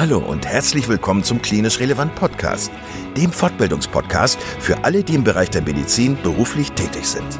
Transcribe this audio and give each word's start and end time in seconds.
Hallo 0.00 0.16
und 0.16 0.46
herzlich 0.46 0.88
willkommen 0.88 1.22
zum 1.22 1.42
Klinisch 1.42 1.78
Relevant 1.78 2.14
Podcast, 2.14 2.72
dem 3.18 3.30
Fortbildungspodcast 3.30 4.40
für 4.58 4.82
alle, 4.82 5.04
die 5.04 5.14
im 5.14 5.24
Bereich 5.24 5.50
der 5.50 5.60
Medizin 5.60 6.16
beruflich 6.22 6.72
tätig 6.72 7.04
sind. 7.04 7.38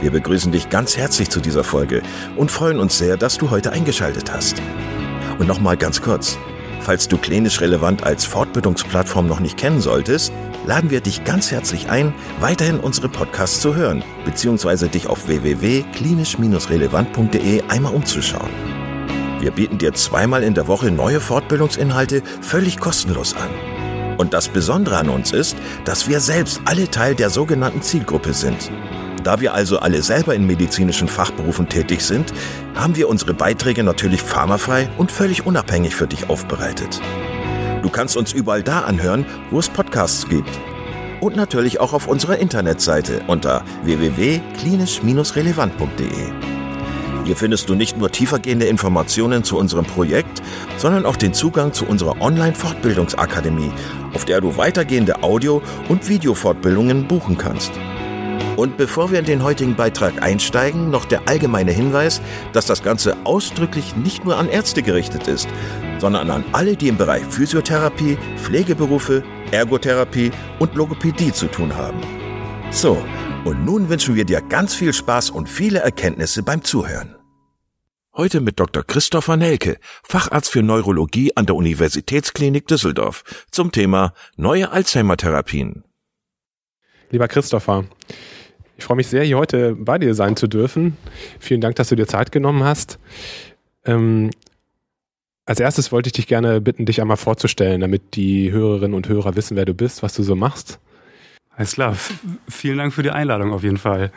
Wir 0.00 0.10
begrüßen 0.10 0.50
dich 0.50 0.70
ganz 0.70 0.96
herzlich 0.96 1.28
zu 1.28 1.40
dieser 1.40 1.62
Folge 1.62 2.02
und 2.36 2.50
freuen 2.50 2.80
uns 2.80 2.96
sehr, 2.96 3.18
dass 3.18 3.36
du 3.36 3.50
heute 3.50 3.72
eingeschaltet 3.72 4.32
hast. 4.32 4.62
Und 5.38 5.46
nochmal 5.46 5.76
ganz 5.76 6.00
kurz, 6.00 6.38
falls 6.80 7.06
du 7.06 7.18
Klinisch 7.18 7.60
Relevant 7.60 8.02
als 8.02 8.24
Fortbildungsplattform 8.24 9.26
noch 9.26 9.40
nicht 9.40 9.58
kennen 9.58 9.82
solltest, 9.82 10.32
laden 10.64 10.88
wir 10.88 11.02
dich 11.02 11.24
ganz 11.24 11.50
herzlich 11.50 11.90
ein, 11.90 12.14
weiterhin 12.40 12.80
unsere 12.80 13.10
Podcasts 13.10 13.60
zu 13.60 13.74
hören, 13.74 14.02
beziehungsweise 14.24 14.88
dich 14.88 15.06
auf 15.06 15.28
www.klinisch-relevant.de 15.28 17.62
einmal 17.68 17.92
umzuschauen. 17.92 18.73
Wir 19.44 19.50
bieten 19.50 19.76
dir 19.76 19.92
zweimal 19.92 20.42
in 20.42 20.54
der 20.54 20.68
Woche 20.68 20.90
neue 20.90 21.20
Fortbildungsinhalte 21.20 22.22
völlig 22.40 22.80
kostenlos 22.80 23.36
an. 23.36 23.50
Und 24.16 24.32
das 24.32 24.48
Besondere 24.48 24.96
an 24.96 25.10
uns 25.10 25.32
ist, 25.32 25.54
dass 25.84 26.08
wir 26.08 26.20
selbst 26.20 26.62
alle 26.64 26.90
Teil 26.90 27.14
der 27.14 27.28
sogenannten 27.28 27.82
Zielgruppe 27.82 28.32
sind. 28.32 28.70
Da 29.22 29.42
wir 29.42 29.52
also 29.52 29.80
alle 29.80 30.02
selber 30.02 30.34
in 30.34 30.46
medizinischen 30.46 31.08
Fachberufen 31.08 31.68
tätig 31.68 32.00
sind, 32.00 32.32
haben 32.74 32.96
wir 32.96 33.10
unsere 33.10 33.34
Beiträge 33.34 33.84
natürlich 33.84 34.22
pharmafrei 34.22 34.88
und 34.96 35.12
völlig 35.12 35.44
unabhängig 35.44 35.94
für 35.94 36.06
dich 36.06 36.30
aufbereitet. 36.30 37.02
Du 37.82 37.90
kannst 37.90 38.16
uns 38.16 38.32
überall 38.32 38.62
da 38.62 38.80
anhören, 38.80 39.26
wo 39.50 39.58
es 39.58 39.68
Podcasts 39.68 40.26
gibt. 40.26 40.58
Und 41.20 41.36
natürlich 41.36 41.80
auch 41.80 41.92
auf 41.92 42.06
unserer 42.06 42.38
Internetseite 42.38 43.20
unter 43.26 43.62
www.klinisch-relevant.de. 43.82 46.63
Hier 47.24 47.36
findest 47.36 47.68
du 47.68 47.74
nicht 47.74 47.96
nur 47.96 48.10
tiefergehende 48.10 48.66
Informationen 48.66 49.44
zu 49.44 49.56
unserem 49.56 49.86
Projekt, 49.86 50.42
sondern 50.76 51.06
auch 51.06 51.16
den 51.16 51.32
Zugang 51.32 51.72
zu 51.72 51.86
unserer 51.86 52.20
Online-Fortbildungsakademie, 52.20 53.72
auf 54.12 54.24
der 54.24 54.40
du 54.40 54.56
weitergehende 54.56 55.22
Audio- 55.22 55.62
und 55.88 56.08
Videofortbildungen 56.08 57.08
buchen 57.08 57.38
kannst. 57.38 57.72
Und 58.56 58.76
bevor 58.76 59.10
wir 59.10 59.18
in 59.18 59.24
den 59.24 59.42
heutigen 59.42 59.74
Beitrag 59.74 60.22
einsteigen, 60.22 60.90
noch 60.90 61.06
der 61.06 61.26
allgemeine 61.26 61.72
Hinweis, 61.72 62.20
dass 62.52 62.66
das 62.66 62.82
Ganze 62.82 63.16
ausdrücklich 63.24 63.96
nicht 63.96 64.24
nur 64.24 64.36
an 64.36 64.48
Ärzte 64.48 64.82
gerichtet 64.82 65.26
ist, 65.26 65.48
sondern 65.98 66.30
an 66.30 66.44
alle, 66.52 66.76
die 66.76 66.88
im 66.88 66.96
Bereich 66.96 67.24
Physiotherapie, 67.24 68.18
Pflegeberufe, 68.36 69.24
Ergotherapie 69.50 70.30
und 70.58 70.74
Logopädie 70.74 71.32
zu 71.32 71.46
tun 71.46 71.74
haben. 71.74 72.00
So, 72.70 72.98
und 73.44 73.64
nun 73.64 73.88
wünschen 73.88 74.14
wir 74.14 74.24
dir 74.24 74.40
ganz 74.40 74.74
viel 74.74 74.92
Spaß 74.92 75.30
und 75.30 75.48
viele 75.48 75.80
Erkenntnisse 75.80 76.42
beim 76.42 76.62
Zuhören. 76.62 77.13
Heute 78.16 78.40
mit 78.40 78.60
Dr. 78.60 78.84
Christopher 78.84 79.36
Nelke, 79.36 79.76
Facharzt 80.04 80.48
für 80.48 80.62
Neurologie 80.62 81.32
an 81.34 81.46
der 81.46 81.56
Universitätsklinik 81.56 82.64
Düsseldorf, 82.68 83.24
zum 83.50 83.72
Thema 83.72 84.14
neue 84.36 84.70
Alzheimer-Therapien. 84.70 85.82
Lieber 87.10 87.26
Christopher, 87.26 87.86
ich 88.78 88.84
freue 88.84 88.98
mich 88.98 89.08
sehr, 89.08 89.24
hier 89.24 89.36
heute 89.36 89.74
bei 89.74 89.98
dir 89.98 90.14
sein 90.14 90.36
zu 90.36 90.46
dürfen. 90.46 90.96
Vielen 91.40 91.60
Dank, 91.60 91.74
dass 91.74 91.88
du 91.88 91.96
dir 91.96 92.06
Zeit 92.06 92.30
genommen 92.30 92.62
hast. 92.62 93.00
Ähm, 93.84 94.30
als 95.44 95.58
erstes 95.58 95.90
wollte 95.90 96.06
ich 96.06 96.12
dich 96.12 96.28
gerne 96.28 96.60
bitten, 96.60 96.86
dich 96.86 97.00
einmal 97.00 97.16
vorzustellen, 97.16 97.80
damit 97.80 98.14
die 98.14 98.52
Hörerinnen 98.52 98.94
und 98.94 99.08
Hörer 99.08 99.34
wissen, 99.34 99.56
wer 99.56 99.64
du 99.64 99.74
bist, 99.74 100.04
was 100.04 100.14
du 100.14 100.22
so 100.22 100.36
machst. 100.36 100.78
Alles 101.56 101.74
klar. 101.74 101.96
vielen 102.48 102.78
Dank 102.78 102.92
für 102.92 103.04
die 103.04 103.10
Einladung 103.10 103.52
auf 103.52 103.62
jeden 103.62 103.76
Fall. 103.76 104.10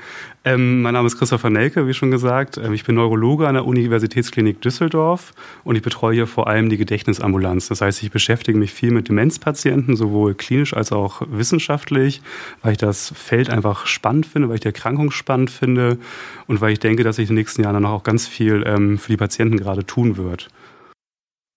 Ähm, 0.43 0.81
mein 0.81 0.95
Name 0.95 1.05
ist 1.05 1.19
Christopher 1.19 1.52
Nelke, 1.52 1.88
wie 1.88 1.93
schon 1.93 2.09
gesagt. 2.09 2.57
Ähm, 2.57 2.73
ich 2.73 2.83
bin 2.83 2.95
Neurologe 2.95 3.47
an 3.47 3.53
der 3.53 3.66
Universitätsklinik 3.66 4.59
Düsseldorf 4.59 5.33
und 5.63 5.75
ich 5.75 5.83
betreue 5.83 6.15
hier 6.15 6.25
vor 6.25 6.47
allem 6.47 6.69
die 6.69 6.77
Gedächtnisambulanz. 6.77 7.67
Das 7.67 7.81
heißt, 7.81 8.02
ich 8.02 8.09
beschäftige 8.09 8.58
mich 8.58 8.73
viel 8.73 8.89
mit 8.89 9.08
Demenzpatienten, 9.08 9.95
sowohl 9.95 10.33
klinisch 10.33 10.73
als 10.73 10.92
auch 10.92 11.21
wissenschaftlich, 11.30 12.23
weil 12.64 12.71
ich 12.71 12.80
das 12.80 13.14
Feld 13.15 13.52
einfach 13.52 13.86
spannend 13.86 14.26
finde, 14.26 14.49
weil 14.49 14.55
ich 14.55 14.61
die 14.61 14.70
Erkrankung 14.70 15.11
spannend 15.11 15.52
finde 15.52 15.99
und 16.47 16.59
weil 16.59 16.71
ich 16.71 16.80
denke, 16.80 17.03
dass 17.03 17.17
sich 17.17 17.30
in 17.30 17.36
den 17.36 17.42
nächsten 17.42 17.61
Jahren 17.61 17.76
dann 17.76 17.86
auch 17.86 18.02
ganz 18.02 18.27
viel 18.27 18.64
ähm, 18.65 18.97
für 18.97 19.11
die 19.11 19.17
Patienten 19.17 19.58
gerade 19.58 19.86
tun 19.86 20.17
wird. 20.17 20.47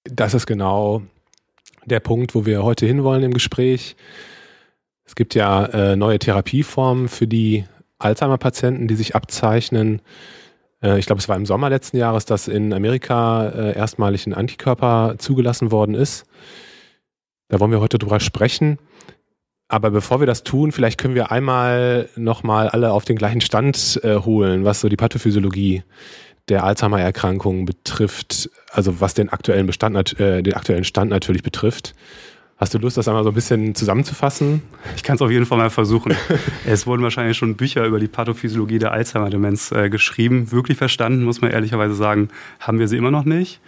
Das 0.04 0.34
ist 0.34 0.46
genau 0.46 1.02
der 1.86 2.00
Punkt, 2.00 2.34
wo 2.34 2.44
wir 2.44 2.62
heute 2.62 2.84
hinwollen 2.84 3.22
im 3.22 3.32
Gespräch. 3.32 3.96
Es 5.10 5.16
gibt 5.16 5.34
ja 5.34 5.65
äh, 5.65 5.97
neue 5.97 6.21
Therapieformen 6.21 7.09
für 7.09 7.26
die 7.26 7.65
Alzheimer-Patienten, 7.98 8.87
die 8.87 8.94
sich 8.94 9.16
abzeichnen. 9.16 10.03
Äh, 10.84 11.00
ich 11.00 11.06
glaube, 11.06 11.19
es 11.19 11.28
war 11.28 11.34
im 11.34 11.47
Sommer 11.47 11.69
letzten 11.69 11.97
Jahres, 11.97 12.26
dass 12.26 12.47
in 12.47 12.72
Amerika 12.72 13.49
äh, 13.49 13.76
erstmalig 13.76 14.28
ein 14.28 14.34
Antikörper 14.34 15.16
zugelassen 15.19 15.72
worden 15.72 15.97
ist. 15.97 16.26
Da 17.49 17.59
wollen 17.59 17.72
wir 17.72 17.81
heute 17.81 17.99
drüber 17.99 18.20
sprechen. 18.20 18.78
Aber 19.66 19.91
bevor 19.91 20.20
wir 20.20 20.28
das 20.28 20.44
tun, 20.44 20.70
vielleicht 20.70 20.97
können 20.97 21.16
wir 21.16 21.32
einmal 21.32 22.09
nochmal 22.15 22.69
alle 22.69 22.93
auf 22.93 23.04
den 23.04 23.16
gleichen 23.16 23.41
Stand 23.41 23.99
äh, 24.04 24.15
holen, 24.15 24.65
was 24.65 24.81
so 24.81 24.88
die 24.88 24.97
Pathophysiologie 24.97 25.82
der 26.49 26.62
Alzheimer-Erkrankung 26.62 27.65
betrifft, 27.65 28.49
also 28.70 29.00
was 29.00 29.15
den 29.15 29.28
aktuellen 29.28 29.66
Bestand, 29.66 30.20
äh, 30.20 30.41
den 30.44 30.54
aktuellen 30.54 30.84
Stand 30.84 31.10
natürlich 31.10 31.43
betrifft. 31.43 31.97
Hast 32.60 32.75
du 32.75 32.78
Lust, 32.78 32.98
das 32.98 33.09
einmal 33.09 33.25
so 33.25 33.31
ein 33.31 33.34
bisschen 33.34 33.75
zusammenzufassen? 33.75 34.60
Ich 34.94 35.03
kann 35.03 35.16
es 35.16 35.22
auf 35.22 35.31
jeden 35.31 35.47
Fall 35.47 35.56
mal 35.56 35.71
versuchen. 35.71 36.15
es 36.66 36.87
wurden 36.87 37.03
wahrscheinlich 37.03 37.38
schon 37.38 37.56
Bücher 37.56 37.87
über 37.87 37.98
die 37.98 38.06
Pathophysiologie 38.06 38.78
der 38.78 38.93
Alzheimer-Demenz 38.93 39.72
äh, 39.72 39.88
geschrieben. 39.88 40.53
Wirklich 40.53 40.76
verstanden, 40.76 41.25
muss 41.25 41.41
man 41.41 41.53
ehrlicherweise 41.53 41.94
sagen, 41.94 42.28
haben 42.60 42.78
wir 42.78 42.87
sie 42.87 42.99
immer 42.99 43.10
noch 43.10 43.25
nicht. 43.25 43.60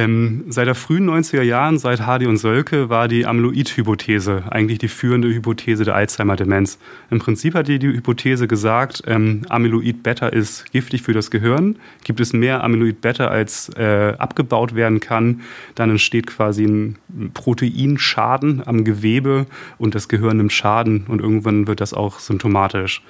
Ähm, 0.00 0.44
seit 0.48 0.66
der 0.66 0.74
frühen 0.74 1.10
90er 1.10 1.42
Jahren, 1.42 1.76
seit 1.76 2.00
Hardy 2.00 2.26
und 2.26 2.38
Sölke, 2.38 2.88
war 2.88 3.06
die 3.06 3.26
Amyloid-Hypothese 3.26 4.44
eigentlich 4.50 4.78
die 4.78 4.88
führende 4.88 5.28
Hypothese 5.28 5.84
der 5.84 5.94
Alzheimer-Demenz. 5.94 6.78
Im 7.10 7.18
Prinzip 7.18 7.54
hat 7.54 7.68
die, 7.68 7.78
die 7.78 7.88
Hypothese 7.88 8.48
gesagt, 8.48 9.02
ähm, 9.06 9.42
Amyloid-Beta 9.50 10.28
ist 10.28 10.72
giftig 10.72 11.02
für 11.02 11.12
das 11.12 11.30
Gehirn. 11.30 11.76
Gibt 12.02 12.18
es 12.20 12.32
mehr 12.32 12.64
Amyloid-Beta, 12.64 13.26
als 13.26 13.68
äh, 13.76 14.14
abgebaut 14.16 14.74
werden 14.74 15.00
kann, 15.00 15.42
dann 15.74 15.90
entsteht 15.90 16.26
quasi 16.26 16.64
ein 16.64 16.96
Proteinschaden 17.34 18.66
am 18.66 18.84
Gewebe 18.84 19.44
und 19.76 19.94
das 19.94 20.08
Gehirn 20.08 20.38
nimmt 20.38 20.54
Schaden 20.54 21.04
und 21.08 21.20
irgendwann 21.20 21.66
wird 21.66 21.82
das 21.82 21.92
auch 21.92 22.20
symptomatisch. 22.20 23.02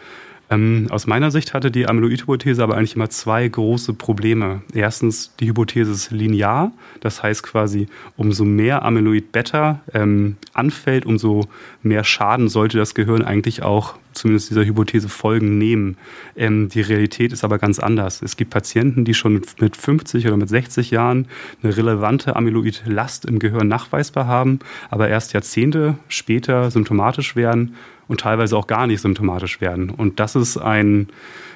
Ähm, 0.51 0.89
aus 0.91 1.07
meiner 1.07 1.31
Sicht 1.31 1.55
hatte 1.55 1.71
die 1.71 1.89
Amyloid-Hypothese 1.89 2.63
aber 2.63 2.77
eigentlich 2.77 2.97
immer 2.97 3.09
zwei 3.09 3.47
große 3.47 3.95
Probleme. 3.95 4.63
Erstens, 4.75 5.33
die 5.39 5.47
Hypothese 5.47 5.93
ist 5.93 6.11
linear, 6.11 6.73
das 7.01 7.23
heißt 7.23 7.45
quasi, 7.45 7.87
umso 8.17 8.45
mehr 8.45 8.85
Amyloid-Beta 8.85 9.81
ähm, 9.95 10.37
anfällt, 10.53 11.07
umso 11.07 11.47
mehr 11.85 12.03
Schaden 12.03 12.49
sollte 12.49 12.79
das 12.79 12.97
Gehirn 12.97 13.23
eigentlich 13.23 13.63
auch 13.63 13.95
zumindest 14.13 14.51
dieser 14.51 14.65
Hypothese 14.65 15.09
Folgen 15.09 15.57
nehmen. 15.57 15.97
Ähm, 16.35 16.69
die 16.69 16.81
Realität 16.81 17.33
ist 17.33 17.45
aber 17.45 17.59
ganz 17.59 17.79
anders. 17.79 18.21
Es 18.21 18.37
gibt 18.37 18.51
Patienten, 18.51 19.05
die 19.05 19.15
schon 19.15 19.43
mit 19.61 19.77
50 19.77 20.27
oder 20.27 20.37
mit 20.37 20.49
60 20.49 20.91
Jahren 20.91 21.29
eine 21.63 21.77
relevante 21.77 22.35
Amyloid-Last 22.35 23.25
im 23.25 23.39
Gehirn 23.39 23.69
nachweisbar 23.69 24.27
haben, 24.27 24.59
aber 24.91 25.09
erst 25.09 25.33
Jahrzehnte 25.33 25.97
später 26.09 26.73
symptomatisch 26.73 27.37
werden 27.37 27.77
und 28.11 28.21
teilweise 28.21 28.57
auch 28.57 28.67
gar 28.67 28.89
nicht 28.89 29.01
symptomatisch 29.01 29.61
werden. 29.61 29.91
Und 29.91 30.19
das 30.19 30.35
ist 30.35 30.59
ein 30.59 31.07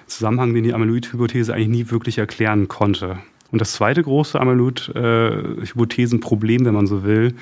Zusammenhang, 0.06 0.54
den 0.54 0.62
die 0.62 0.72
Amyloid-Hypothese 0.72 1.52
eigentlich 1.52 1.66
nie 1.66 1.90
wirklich 1.90 2.18
erklären 2.18 2.68
konnte. 2.68 3.18
Und 3.50 3.60
das 3.60 3.72
zweite 3.72 4.04
große 4.04 4.40
Amyloid-Hypothesenproblem, 4.40 6.64
wenn 6.64 6.74
man 6.74 6.86
so 6.86 7.02
will, 7.02 7.34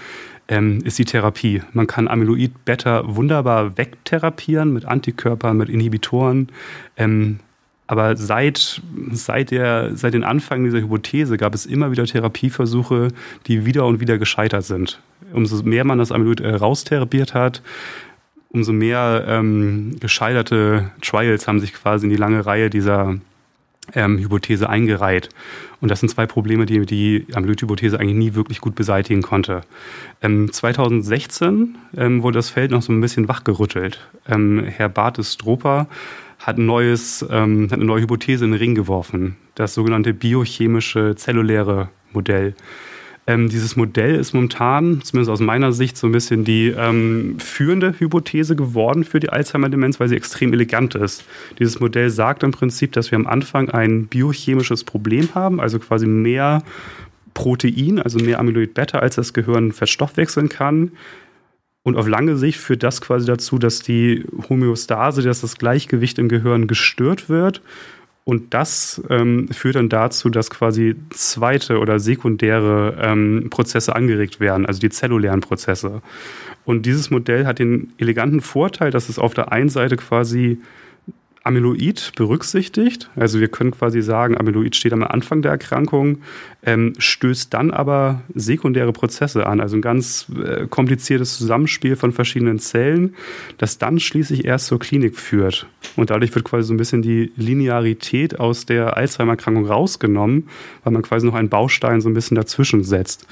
ähm, 0.49 0.79
ist 0.85 0.99
die 0.99 1.05
Therapie. 1.05 1.61
Man 1.75 1.87
kann 1.87 2.09
Amyloid-Beta 2.09 3.03
wunderbar 3.05 3.77
wegtherapieren 3.77 4.73
mit 4.73 4.87
Antikörpern, 4.87 5.59
mit 5.59 5.69
Inhibitoren. 5.69 6.49
Ähm, 6.97 7.41
aber 7.87 8.17
seit, 8.17 8.81
seit, 9.11 9.51
der, 9.51 9.95
seit 9.95 10.15
den 10.15 10.25
Anfang 10.25 10.65
dieser 10.65 10.81
Hypothese 10.81 11.37
gab 11.37 11.55
es 11.55 11.67
immer 11.67 11.91
wieder 11.91 12.07
Therapieversuche, 12.07 13.09
die 13.47 13.67
wieder 13.67 13.85
und 13.85 14.01
wieder 14.01 14.17
gescheitert 14.17 14.65
sind. 14.65 15.03
Umso 15.35 15.63
mehr 15.65 15.85
man 15.85 15.99
das 15.99 16.13
Amyloid 16.13 16.41
äh, 16.41 16.55
raustherapiert 16.55 17.35
hat, 17.35 17.61
umso 18.53 18.73
mehr 18.73 19.25
ähm, 19.27 19.97
gescheiterte 19.99 20.91
Trials 21.01 21.49
haben 21.49 21.61
sich 21.61 21.73
quasi 21.73 22.07
in 22.07 22.11
die 22.11 22.17
lange 22.17 22.45
Reihe 22.45 22.71
dieser 22.71 23.17
ähm, 23.95 24.19
Hypothese 24.19 24.69
eingereiht. 24.69 25.31
Und 25.81 25.91
das 25.91 26.01
sind 26.01 26.11
zwei 26.11 26.27
Probleme, 26.27 26.67
die 26.67 26.87
die 26.87 27.27
Amyloid-Hypothese 27.33 27.99
eigentlich 27.99 28.17
nie 28.17 28.35
wirklich 28.35 28.61
gut 28.61 28.75
beseitigen 28.75 29.23
konnte. 29.23 29.63
Ähm, 30.23 30.53
2016 30.53 31.77
ähm, 31.97 32.23
wurde 32.23 32.39
das 32.39 32.51
Feld 32.51 32.71
noch 32.71 32.83
so 32.83 32.93
ein 32.93 33.01
bisschen 33.01 33.27
wachgerüttelt. 33.27 34.07
Ähm, 34.29 34.65
Herr 34.65 34.89
Bartes 34.89 35.33
Stroper 35.33 35.89
hat, 36.39 36.59
ein 36.59 36.67
neues, 36.67 37.27
ähm, 37.31 37.69
hat 37.71 37.79
eine 37.79 37.85
neue 37.85 38.03
Hypothese 38.03 38.45
in 38.45 38.53
den 38.53 38.59
Ring 38.59 38.75
geworfen, 38.75 39.37
das 39.55 39.75
sogenannte 39.75 40.13
biochemische 40.13 41.15
zelluläre 41.17 41.89
Modell. 42.13 42.55
Ähm, 43.27 43.49
dieses 43.49 43.77
Modell 43.77 44.17
ist 44.17 44.33
momentan, 44.33 45.01
zumindest 45.03 45.31
aus 45.31 45.41
meiner 45.41 45.73
Sicht, 45.73 45.97
so 45.97 46.09
ein 46.09 46.13
bisschen 46.13 46.45
die 46.45 46.69
ähm, 46.69 47.39
führende 47.39 47.95
Hypothese 47.99 48.57
geworden 48.57 49.05
für 49.05 49.21
die 49.21 49.31
Alzheimer-Demenz, 49.31 50.01
weil 50.01 50.09
sie 50.09 50.17
extrem 50.17 50.53
elegant 50.53 50.97
ist. 50.97 51.25
Dieses 51.61 51.79
Modell 51.79 52.11
sagt 52.11 52.43
im 52.43 52.51
Prinzip, 52.51 52.93
dass 52.93 53.13
wir 53.13 53.17
am 53.17 53.29
Anfang 53.29 53.71
ein 53.71 54.07
biochemisches 54.07 54.83
Problem 54.83 55.29
haben, 55.37 55.61
also 55.61 55.79
quasi 55.79 56.07
mehr 56.07 56.65
Protein, 57.35 58.01
also 58.01 58.19
mehr 58.19 58.41
Amyloid 58.41 58.75
Beta, 58.75 58.99
als 58.99 59.15
das 59.15 59.33
Gehirn 59.33 59.71
verstoffwechseln 59.71 60.49
kann. 60.49 60.91
Und 61.85 61.97
auf 61.97 62.09
lange 62.09 62.37
Sicht 62.37 62.59
führt 62.59 62.83
das 62.83 63.01
quasi 63.01 63.27
dazu, 63.27 63.59
dass 63.59 63.83
die 63.83 64.25
Homöostase, 64.49 65.23
dass 65.23 65.41
das 65.41 65.59
Gleichgewicht 65.59 66.19
im 66.19 66.29
Gehirn 66.29 66.67
gestört 66.67 67.29
wird. 67.29 67.63
Und 68.25 68.55
das 68.55 69.03
ähm, 69.11 69.49
führt 69.49 69.75
dann 69.75 69.89
dazu, 69.89 70.31
dass 70.31 70.49
quasi 70.49 70.95
zweite 71.11 71.79
oder 71.79 71.99
sekundäre 71.99 72.97
ähm, 73.01 73.49
Prozesse 73.51 73.97
angeregt 73.97 74.39
werden, 74.39 74.65
also 74.65 74.79
die 74.79 74.91
zellulären 74.91 75.41
Prozesse. 75.41 76.03
Und 76.65 76.87
dieses 76.87 77.11
Modell 77.11 77.47
hat 77.47 77.59
den 77.59 77.93
eleganten 77.99 78.41
Vorteil, 78.41 78.93
dass 78.93 79.09
es 79.09 79.19
auf 79.19 79.35
der 79.35 79.51
einen 79.51 79.69
Seite 79.69 79.97
quasi 79.97 80.61
Amyloid 81.45 82.13
berücksichtigt. 82.17 83.11
Also 83.17 83.41
wir 83.41 83.49
können 83.49 83.73
quasi 83.73 84.01
sagen, 84.03 84.39
Amyloid 84.39 84.77
steht 84.77 84.93
am 84.93 85.03
Anfang 85.03 85.43
der 85.43 85.51
Erkrankung, 85.51 86.19
ähm, 86.65 86.93
stößt 86.99 87.53
dann 87.53 87.73
aber 87.73 88.23
sekundäre 88.35 88.93
Prozesse 88.93 89.47
an, 89.47 89.61
also 89.61 89.77
ein 89.77 89.83
ganz 89.83 90.27
äh, 90.45 90.67
kompliziertes 90.69 91.37
Zusammenspiel 91.37 91.97
von 91.97 92.13
verschiedenen 92.13 92.61
Zellen, 92.61 93.17
das 93.59 93.79
dann 93.79 93.99
schließlich 93.99 94.45
erst 94.45 94.67
zur 94.67 94.79
Klinik 94.79 95.17
führt. 95.17 95.67
Und 95.97 96.11
dadurch 96.11 96.33
wird 96.35 96.45
quasi 96.45 96.69
so 96.69 96.75
ein 96.75 96.77
bisschen 96.77 97.03
die 97.03 97.33
Linearität 97.37 98.39
aus 98.39 98.65
der 98.65 98.97
Alzheimer-Erkrankung 98.97 99.67
rausgenommen, 99.67 100.49
weil 100.85 100.93
man 100.93 101.03
quasi 101.03 101.27
noch 101.27 101.35
einen 101.35 101.49
Baustein 101.49 102.01
so 102.01 102.09
ein 102.09 102.15
bisschen 102.15 102.37
dazwischen 102.37 102.85
setzt. 102.85 103.27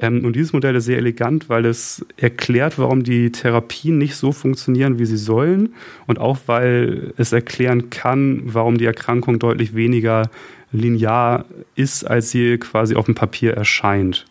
Ähm, 0.00 0.24
und 0.24 0.34
dieses 0.34 0.52
Modell 0.52 0.74
ist 0.74 0.86
sehr 0.86 0.98
elegant, 0.98 1.48
weil 1.48 1.64
es 1.64 2.04
erklärt, 2.16 2.78
warum 2.78 3.04
die 3.04 3.30
Therapien 3.30 3.98
nicht 3.98 4.16
so 4.16 4.32
funktionieren, 4.32 4.98
wie 4.98 5.06
sie 5.06 5.16
sollen 5.16 5.74
und 6.08 6.18
auch 6.18 6.38
weil 6.46 7.12
es 7.16 7.32
erklären 7.52 7.90
kann, 7.90 8.42
warum 8.44 8.78
die 8.78 8.86
Erkrankung 8.86 9.38
deutlich 9.38 9.74
weniger 9.74 10.30
linear 10.72 11.44
ist, 11.74 12.04
als 12.04 12.30
sie 12.30 12.56
quasi 12.58 12.94
auf 12.94 13.04
dem 13.04 13.14
Papier 13.14 13.52
erscheint. 13.52 14.24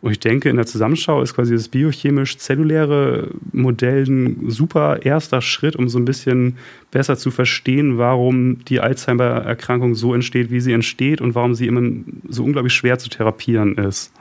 Und 0.00 0.12
ich 0.12 0.20
denke, 0.20 0.50
in 0.50 0.56
der 0.56 0.66
Zusammenschau 0.66 1.22
ist 1.22 1.34
quasi 1.34 1.54
das 1.54 1.68
biochemisch-zelluläre 1.68 3.28
Modell 3.52 4.04
ein 4.04 4.50
super 4.50 5.02
erster 5.02 5.40
Schritt, 5.40 5.76
um 5.76 5.88
so 5.88 5.98
ein 5.98 6.04
bisschen 6.04 6.58
besser 6.90 7.16
zu 7.16 7.30
verstehen, 7.30 7.96
warum 7.96 8.64
die 8.66 8.80
Alzheimer-Erkrankung 8.80 9.94
so 9.94 10.12
entsteht, 10.12 10.50
wie 10.50 10.60
sie 10.60 10.72
entsteht 10.72 11.20
und 11.20 11.34
warum 11.34 11.54
sie 11.54 11.66
immer 11.66 11.82
so 12.28 12.44
unglaublich 12.44 12.74
schwer 12.74 12.98
zu 12.98 13.08
therapieren 13.08 13.76
ist. 13.76 14.12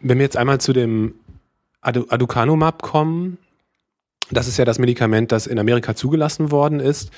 Wenn 0.00 0.18
wir 0.18 0.24
jetzt 0.24 0.36
einmal 0.36 0.60
zu 0.60 0.72
dem 0.72 1.14
Aducanumab 1.80 2.82
kommen, 2.82 3.38
das 4.30 4.48
ist 4.48 4.56
ja 4.58 4.64
das 4.64 4.78
Medikament, 4.78 5.32
das 5.32 5.46
in 5.46 5.58
Amerika 5.58 5.94
zugelassen 5.94 6.50
worden 6.50 6.80
ist, 6.80 7.10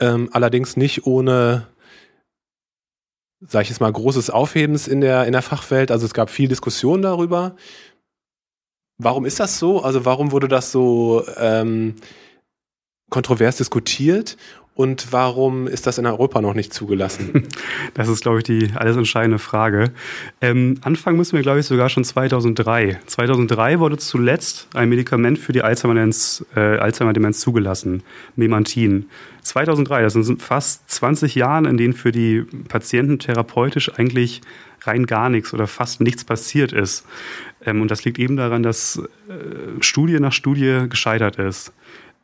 ähm, 0.00 0.28
allerdings 0.32 0.76
nicht 0.76 1.06
ohne 1.06 1.66
sage 3.46 3.62
ich 3.62 3.68
jetzt 3.70 3.80
mal, 3.80 3.92
großes 3.92 4.30
Aufhebens 4.30 4.86
in 4.86 5.00
der, 5.00 5.26
in 5.26 5.32
der 5.32 5.42
Fachwelt. 5.42 5.90
Also 5.90 6.06
es 6.06 6.14
gab 6.14 6.30
viel 6.30 6.48
Diskussion 6.48 7.02
darüber. 7.02 7.56
Warum 8.98 9.24
ist 9.24 9.40
das 9.40 9.58
so? 9.58 9.82
Also 9.82 10.04
warum 10.04 10.30
wurde 10.30 10.48
das 10.48 10.72
so 10.72 11.24
ähm, 11.38 11.96
kontrovers 13.08 13.56
diskutiert? 13.56 14.36
Und 14.74 15.08
warum 15.10 15.66
ist 15.66 15.86
das 15.86 15.98
in 15.98 16.06
Europa 16.06 16.40
noch 16.40 16.54
nicht 16.54 16.72
zugelassen? 16.72 17.48
Das 17.94 18.08
ist, 18.08 18.22
glaube 18.22 18.38
ich, 18.38 18.44
die 18.44 18.70
alles 18.74 18.96
entscheidende 18.96 19.38
Frage. 19.38 19.90
Ähm, 20.40 20.76
anfangen 20.82 21.16
müssen 21.16 21.34
wir, 21.34 21.42
glaube 21.42 21.60
ich, 21.60 21.66
sogar 21.66 21.88
schon 21.88 22.04
2003. 22.04 23.00
2003 23.04 23.80
wurde 23.80 23.98
zuletzt 23.98 24.68
ein 24.74 24.88
Medikament 24.88 25.38
für 25.38 25.52
die 25.52 25.62
Alzheimer-Demenz 25.62 26.44
äh, 26.54 26.60
Alzheimer 26.60 27.32
zugelassen, 27.32 28.02
Memantin. 28.36 29.06
2003, 29.42 30.02
das 30.02 30.12
sind 30.12 30.42
fast 30.42 30.88
20 30.90 31.34
Jahre, 31.34 31.68
in 31.68 31.76
denen 31.76 31.94
für 31.94 32.12
die 32.12 32.42
Patienten 32.68 33.18
therapeutisch 33.18 33.92
eigentlich 33.98 34.40
rein 34.82 35.06
gar 35.06 35.28
nichts 35.28 35.52
oder 35.52 35.66
fast 35.66 36.00
nichts 36.00 36.24
passiert 36.24 36.72
ist. 36.72 37.04
Ähm, 37.64 37.82
und 37.82 37.90
das 37.90 38.04
liegt 38.04 38.18
eben 38.18 38.36
daran, 38.36 38.62
dass 38.62 39.02
äh, 39.28 39.82
Studie 39.82 40.20
nach 40.20 40.32
Studie 40.32 40.86
gescheitert 40.88 41.36
ist. 41.36 41.72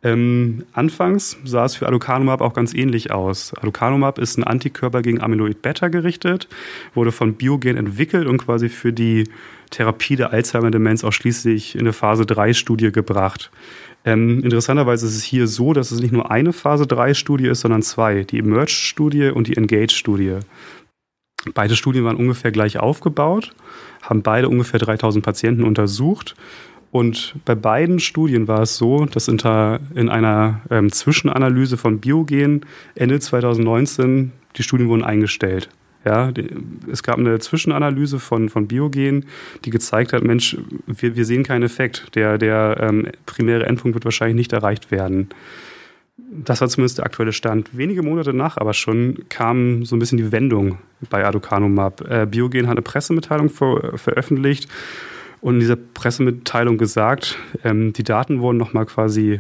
Ähm, 0.07 0.63
anfangs 0.73 1.37
sah 1.45 1.65
es 1.65 1.75
für 1.75 1.89
Aducanumab 1.89 2.41
auch 2.41 2.53
ganz 2.55 2.73
ähnlich 2.75 3.11
aus. 3.11 3.53
Aducanumab 3.55 4.19
ist 4.19 4.39
ein 4.39 4.45
Antikörper 4.45 5.03
gegen 5.03 5.21
Amyloid 5.21 5.63
Beta 5.63 5.89
gerichtet, 5.89 6.47
wurde 6.95 7.11
von 7.11 7.35
Biogen 7.35 7.77
entwickelt 7.77 8.29
und 8.29 8.39
quasi 8.39 8.69
für 8.69 8.93
die 8.93 9.25
Therapie 9.71 10.15
der 10.15 10.33
Alzheimer-Demenz 10.33 11.03
auch 11.03 11.11
schließlich 11.11 11.75
in 11.75 11.81
eine 11.81 11.93
Phase 11.93 12.23
3-Studie 12.23 12.93
gebracht. 12.93 13.51
Ähm, 14.05 14.45
interessanterweise 14.45 15.07
ist 15.07 15.17
es 15.17 15.25
hier 15.25 15.49
so, 15.49 15.73
dass 15.73 15.91
es 15.91 16.01
nicht 16.01 16.13
nur 16.13 16.31
eine 16.31 16.53
Phase 16.53 16.85
3-Studie 16.85 17.49
ist, 17.49 17.63
sondern 17.63 17.83
zwei. 17.83 18.23
Die 18.23 18.39
Emerge-Studie 18.39 19.31
und 19.31 19.49
die 19.49 19.57
Engage-Studie. 19.57 20.37
Beide 21.53 21.75
Studien 21.75 22.05
waren 22.05 22.17
ungefähr 22.17 22.53
gleich 22.53 22.79
aufgebaut, 22.79 23.51
haben 24.03 24.23
beide 24.23 24.49
ungefähr 24.49 24.79
3000 24.79 25.25
Patienten 25.25 25.65
untersucht 25.65 26.37
und 26.91 27.35
bei 27.45 27.55
beiden 27.55 27.99
Studien 27.99 28.49
war 28.49 28.63
es 28.63 28.77
so, 28.77 29.05
dass 29.07 29.29
in 29.29 29.39
einer 29.41 30.61
ähm, 30.71 30.91
Zwischenanalyse 30.91 31.77
von 31.77 32.01
Biogen 32.01 32.65
Ende 32.95 33.21
2019 33.21 34.33
die 34.57 34.63
Studien 34.63 34.89
wurden 34.89 35.05
eingestellt. 35.05 35.69
Ja, 36.05 36.33
es 36.91 37.03
gab 37.03 37.19
eine 37.19 37.41
Zwischenanalyse 37.41 38.21
von, 38.21 38.49
von 38.49 38.69
Biogen, 38.69 39.27
die 39.65 39.71
gezeigt 39.71 40.13
hat, 40.13 40.23
Mensch, 40.23 40.57
wir, 40.87 41.17
wir 41.17 41.25
sehen 41.25 41.43
keinen 41.43 41.65
Effekt. 41.65 42.15
Der, 42.15 42.39
der 42.39 42.77
ähm, 42.81 43.09
primäre 43.27 43.67
Endpunkt 43.67 43.97
wird 43.97 44.05
wahrscheinlich 44.05 44.37
nicht 44.37 44.53
erreicht 44.53 44.93
werden. 44.93 45.31
Das 46.17 46.61
war 46.61 46.69
zumindest 46.69 46.99
der 46.99 47.07
aktuelle 47.07 47.33
Stand. 47.33 47.77
Wenige 47.77 48.03
Monate 48.03 48.33
nach 48.33 48.57
aber 48.57 48.73
schon 48.73 49.25
kam 49.29 49.85
so 49.85 49.97
ein 49.97 49.99
bisschen 49.99 50.19
die 50.19 50.31
Wendung 50.31 50.79
bei 51.11 51.27
Aducanumab. 51.27 52.09
Äh, 52.09 52.27
Biogen 52.27 52.69
hat 52.69 52.77
eine 52.77 52.83
Pressemitteilung 52.83 53.51
ver 53.51 53.99
veröffentlicht 53.99 54.69
und 55.47 55.55
in 55.55 55.61
dieser 55.61 55.77
Pressemitteilung 55.77 56.77
gesagt, 56.77 57.39
ähm, 57.63 57.93
die 57.93 58.03
Daten 58.03 58.41
wurden 58.41 58.57
nochmal 58.57 58.85
quasi 58.85 59.39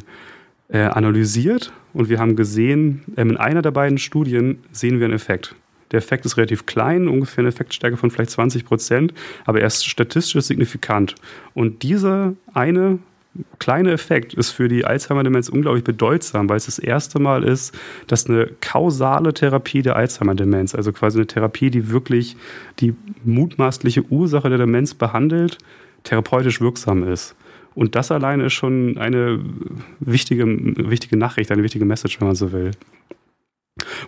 äh, 0.68 0.78
analysiert 0.78 1.72
und 1.94 2.08
wir 2.08 2.20
haben 2.20 2.36
gesehen, 2.36 3.02
ähm, 3.16 3.30
in 3.30 3.36
einer 3.36 3.60
der 3.60 3.72
beiden 3.72 3.98
Studien 3.98 4.58
sehen 4.70 5.00
wir 5.00 5.06
einen 5.06 5.14
Effekt. 5.14 5.56
Der 5.90 5.98
Effekt 5.98 6.24
ist 6.24 6.36
relativ 6.36 6.64
klein, 6.64 7.08
ungefähr 7.08 7.42
eine 7.42 7.48
Effektstärke 7.48 7.96
von 7.96 8.12
vielleicht 8.12 8.30
20 8.30 8.64
Prozent, 8.64 9.14
aber 9.46 9.60
er 9.62 9.66
ist 9.66 9.84
statistisch 9.84 10.44
signifikant. 10.44 11.16
Und 11.54 11.82
dieser 11.82 12.34
eine 12.54 13.00
kleine 13.58 13.90
Effekt 13.90 14.32
ist 14.32 14.52
für 14.52 14.68
die 14.68 14.84
Alzheimer-Demenz 14.84 15.48
unglaublich 15.48 15.82
bedeutsam, 15.82 16.48
weil 16.48 16.56
es 16.56 16.66
das 16.66 16.78
erste 16.78 17.18
Mal 17.18 17.42
ist, 17.42 17.76
dass 18.06 18.30
eine 18.30 18.48
kausale 18.60 19.34
Therapie 19.34 19.82
der 19.82 19.96
Alzheimer-Demenz, 19.96 20.76
also 20.76 20.92
quasi 20.92 21.18
eine 21.18 21.26
Therapie, 21.26 21.70
die 21.70 21.90
wirklich 21.90 22.36
die 22.78 22.94
mutmaßliche 23.24 24.04
Ursache 24.08 24.48
der 24.48 24.58
Demenz 24.58 24.94
behandelt, 24.94 25.58
therapeutisch 26.06 26.60
wirksam 26.60 27.02
ist. 27.02 27.36
Und 27.74 27.94
das 27.94 28.10
alleine 28.10 28.46
ist 28.46 28.54
schon 28.54 28.96
eine 28.96 29.38
wichtige, 30.00 30.46
wichtige 30.46 31.18
Nachricht, 31.18 31.52
eine 31.52 31.62
wichtige 31.62 31.84
Message, 31.84 32.18
wenn 32.20 32.28
man 32.28 32.36
so 32.36 32.52
will. 32.52 32.70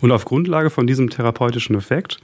Und 0.00 0.12
auf 0.12 0.24
Grundlage 0.24 0.70
von 0.70 0.86
diesem 0.86 1.10
therapeutischen 1.10 1.76
Effekt 1.76 2.18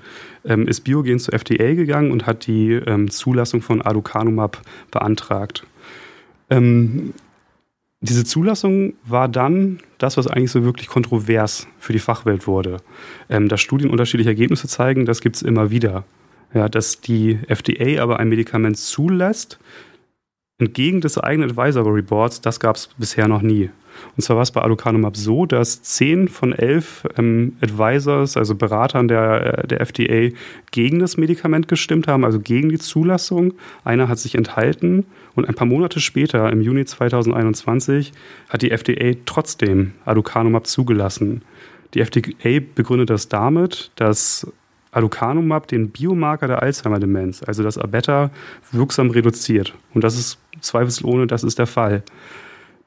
ähm, 0.47 0.67
ist 0.67 0.81
Biogen 0.81 1.19
zur 1.19 1.35
FDA 1.35 1.75
gegangen 1.75 2.11
und 2.11 2.27
hat 2.27 2.47
die 2.47 2.73
ähm, 2.73 3.11
Zulassung 3.11 3.61
von 3.61 3.83
Aducanumab 3.83 4.63
beantragt. 4.91 5.67
Ähm, 6.49 7.13
diese 8.01 8.25
Zulassung 8.25 8.95
war 9.05 9.29
dann 9.29 9.81
das, 9.99 10.17
was 10.17 10.27
eigentlich 10.27 10.51
so 10.51 10.65
wirklich 10.65 10.89
kontrovers 10.89 11.67
für 11.79 11.93
die 11.93 11.99
Fachwelt 11.99 12.47
wurde. 12.47 12.79
Ähm, 13.29 13.49
dass 13.49 13.61
Studien 13.61 13.91
unterschiedliche 13.91 14.31
Ergebnisse 14.31 14.67
zeigen, 14.67 15.05
das 15.05 15.21
gibt 15.21 15.37
es 15.37 15.43
immer 15.43 15.71
wieder 15.71 16.05
ja, 16.55 16.69
dass 16.69 17.01
die 17.01 17.39
FDA 17.49 18.03
aber 18.03 18.19
ein 18.19 18.29
Medikament 18.29 18.79
zulässt, 18.79 19.59
entgegen 20.59 21.01
des 21.01 21.19
eigenen 21.19 21.51
Advisory 21.51 22.03
Boards, 22.03 22.41
das 22.41 22.61
gab 22.61 22.77
es 22.77 22.89
bisher 22.97 23.29
noch 23.29 23.43
nie. 23.43 23.71
Und 24.17 24.23
zwar 24.23 24.37
war 24.37 24.43
es 24.43 24.51
bei 24.51 24.63
Aducanumab 24.63 25.17
so, 25.17 25.47
dass 25.47 25.83
zehn 25.83 26.29
von 26.29 26.53
elf 26.53 27.07
ähm, 27.17 27.57
Advisors, 27.61 28.37
also 28.37 28.55
Beratern 28.55 29.09
der, 29.09 29.59
äh, 29.59 29.67
der 29.67 29.81
FDA, 29.81 30.37
gegen 30.73 30.99
das 30.99 31.17
Medikament 31.17 31.69
gestimmt 31.69 32.09
haben, 32.09 32.25
also 32.25 32.41
gegen 32.41 32.69
die 32.69 32.79
Zulassung. 32.79 33.55
Einer 33.85 34.09
hat 34.09 34.19
sich 34.19 34.35
enthalten 34.35 35.07
und 35.35 35.49
ein 35.49 35.55
paar 35.55 35.67
Monate 35.67 36.01
später, 36.01 36.51
im 36.51 36.61
Juni 36.61 36.85
2021, 36.85 38.13
hat 38.49 38.63
die 38.63 38.71
FDA 38.71 39.17
trotzdem 39.27 39.93
Aducanumab 40.05 40.67
zugelassen. 40.67 41.43
Die 41.95 42.01
FDA 42.01 42.61
begründet 42.75 43.11
das 43.11 43.29
damit, 43.29 43.93
dass 43.97 44.53
Aducanumab 44.95 45.69
den 45.69 45.91
Biomarker 45.91 46.49
der 46.49 46.63
Alzheimer-Demenz, 46.63 47.43
also 47.43 47.63
das 47.63 47.79
A-Beta, 47.79 48.31
wirksam 48.73 49.11
reduziert. 49.11 49.75
Und 49.93 50.05
das 50.05 50.19
ist 50.19 50.39
zweifelsohne, 50.61 51.27
das 51.27 51.45
ist 51.45 51.59
der 51.59 51.67
Fall. 51.67 52.03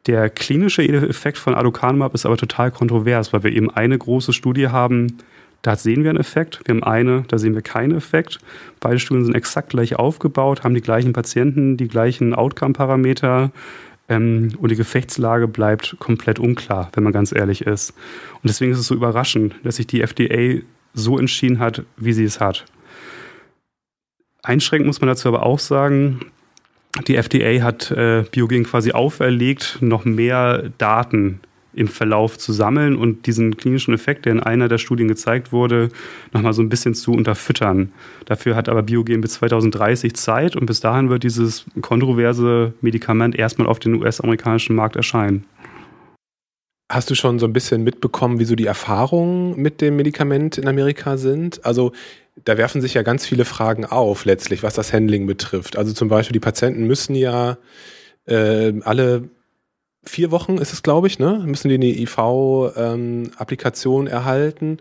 Der 0.06 0.30
klinische 0.30 0.88
Effekt 0.88 1.38
von 1.38 1.54
Aducanumab 1.54 2.14
ist 2.14 2.26
aber 2.26 2.38
total 2.38 2.72
kontrovers, 2.72 3.34
weil 3.34 3.44
wir 3.44 3.52
eben 3.52 3.70
eine 3.70 3.98
große 3.98 4.32
Studie 4.32 4.70
haben, 4.70 5.18
da 5.62 5.76
sehen 5.76 6.04
wir 6.04 6.12
einen 6.12 6.20
Effekt. 6.20 6.62
Wir 6.66 6.76
haben 6.76 6.84
eine, 6.84 7.24
da 7.28 7.38
sehen 7.38 7.56
wir 7.56 7.62
keinen 7.62 7.96
Effekt. 7.96 8.40
Beide 8.80 9.00
Studien 9.00 9.26
sind 9.26 9.36
exakt 9.36 9.72
gleich 9.72 9.96
aufgebaut, 9.96 10.64
haben 10.64 10.76
die 10.76 10.82
gleichen 10.82 11.14
Patienten, 11.14 11.78
die 11.78 11.88
gleichen 11.88 12.34
Outcome-Parameter. 12.34 13.52
Ähm, 14.08 14.54
und 14.60 14.72
die 14.72 14.76
Gefechtslage 14.76 15.48
bleibt 15.48 15.98
komplett 16.00 16.40
unklar, 16.40 16.90
wenn 16.94 17.04
man 17.04 17.12
ganz 17.12 17.34
ehrlich 17.34 17.62
ist. 17.66 17.92
Und 18.36 18.46
deswegen 18.46 18.72
ist 18.72 18.80
es 18.80 18.88
so 18.88 18.96
überraschend, 18.96 19.56
dass 19.64 19.76
sich 19.78 19.88
die 19.88 20.02
FDA 20.02 20.62
so 20.98 21.18
entschieden 21.18 21.60
hat, 21.60 21.84
wie 21.96 22.14
sie 22.14 22.26
es 22.26 22.40
hat. 22.40 22.66
Einschränkend 24.44 24.88
muss 24.88 25.02
man 25.02 25.08
dazu 25.08 25.28
aber 25.28 25.44
auch 25.44 25.60
sagen, 25.60 26.20
die 27.08 27.16
FDA 27.16 27.64
hat 27.64 27.92
äh, 27.92 28.24
Biogen 28.32 28.64
quasi 28.64 28.92
auferlegt, 28.92 29.78
noch 29.82 30.06
mehr 30.06 30.72
Daten 30.78 31.42
im 31.74 31.88
Verlauf 31.88 32.40
zu 32.40 32.54
sammeln 32.54 32.96
und 32.96 33.28
diesen 33.28 33.56
klinischen 33.56 33.94
Effekt, 33.94 34.26
der 34.26 34.32
in 34.32 34.40
einer 34.40 34.68
der 34.68 34.80
Studien 34.80 35.08
gezeigt 35.08 35.52
wurde, 35.52 35.90
nochmal 36.34 36.54
so 36.54 36.64
ein 36.64 36.70
bisschen 36.70 36.96
zu 36.96 37.12
unterfüttern. 37.12 37.92
Dafür 38.26 38.56
hat 38.56 38.68
aber 38.68 38.82
Biogen 38.82 39.22
bis 39.22 39.34
2030 39.34 40.16
Zeit 40.16 40.56
und 40.56 40.66
bis 40.66 40.80
dahin 40.80 41.10
wird 41.10 41.22
dieses 41.22 41.66
kontroverse 41.82 42.74
Medikament 42.82 43.36
erstmal 43.36 43.68
auf 43.68 43.78
den 43.78 43.94
US-amerikanischen 43.94 44.76
Markt 44.76 44.96
erscheinen. 44.96 45.46
Hast 46.90 47.10
du 47.10 47.16
schon 47.16 47.38
so 47.38 47.46
ein 47.46 47.54
bisschen 47.54 47.84
mitbekommen, 47.84 48.40
wie 48.40 48.46
so 48.46 48.56
die 48.56 48.66
Erfahrungen 48.66 49.58
mit 49.58 49.82
dem 49.82 49.98
Medikament 49.98 50.58
in 50.58 50.68
Amerika 50.68 51.18
sind? 51.18 51.66
Also 51.66 51.92
da 52.46 52.58
werfen 52.58 52.82
sich 52.82 52.94
ja 52.94 53.02
ganz 53.02 53.26
viele 53.26 53.44
Fragen 53.44 53.86
auf, 53.86 54.24
letztlich, 54.24 54.64
was 54.64 54.76
das 54.76 54.94
Handling 54.94 55.28
betrifft. 55.28 55.78
Also 55.78 55.92
zum 55.92 56.08
Beispiel, 56.08 56.34
die 56.34 56.40
Patienten 56.40 56.88
müssen 56.88 57.16
ja 57.16 57.58
äh, 58.26 58.74
alle 58.84 59.30
vier 60.08 60.32
Wochen 60.32 60.58
ist 60.58 60.74
es, 60.74 60.84
glaube 60.84 61.08
ich, 61.08 61.20
ne? 61.20 61.42
Müssen 61.46 61.70
die 61.70 61.76
eine 61.76 61.88
IV-Applikation 61.88 64.08
ähm, 64.08 64.12
erhalten. 64.12 64.80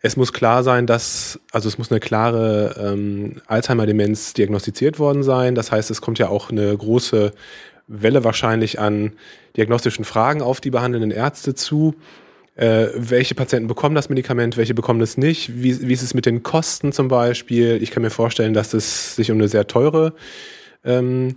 Es 0.00 0.16
muss 0.16 0.32
klar 0.32 0.62
sein, 0.62 0.86
dass, 0.86 1.38
also 1.52 1.68
es 1.68 1.76
muss 1.78 1.90
eine 1.90 2.00
klare 2.00 2.74
ähm, 2.78 3.42
Alzheimer-Demenz 3.46 4.32
diagnostiziert 4.32 4.98
worden 4.98 5.22
sein. 5.22 5.54
Das 5.54 5.70
heißt, 5.70 5.90
es 5.90 6.00
kommt 6.00 6.18
ja 6.18 6.28
auch 6.28 6.50
eine 6.50 6.76
große 6.76 7.32
Welle 7.92 8.24
wahrscheinlich 8.24 8.80
an 8.80 9.12
diagnostischen 9.56 10.04
Fragen 10.04 10.42
auf 10.42 10.60
die 10.60 10.70
behandelnden 10.70 11.10
Ärzte 11.10 11.54
zu. 11.54 11.94
Äh, 12.54 12.88
welche 12.94 13.34
Patienten 13.34 13.68
bekommen 13.68 13.94
das 13.94 14.08
Medikament, 14.08 14.56
welche 14.56 14.74
bekommen 14.74 15.00
es 15.00 15.16
nicht? 15.16 15.62
Wie, 15.62 15.88
wie 15.88 15.92
ist 15.92 16.02
es 16.02 16.14
mit 16.14 16.26
den 16.26 16.42
Kosten 16.42 16.92
zum 16.92 17.08
Beispiel? 17.08 17.82
Ich 17.82 17.90
kann 17.90 18.02
mir 18.02 18.10
vorstellen, 18.10 18.54
dass 18.54 18.74
es 18.74 19.16
sich 19.16 19.30
um 19.30 19.38
eine 19.38 19.48
sehr 19.48 19.66
teure 19.66 20.14
ähm, 20.84 21.36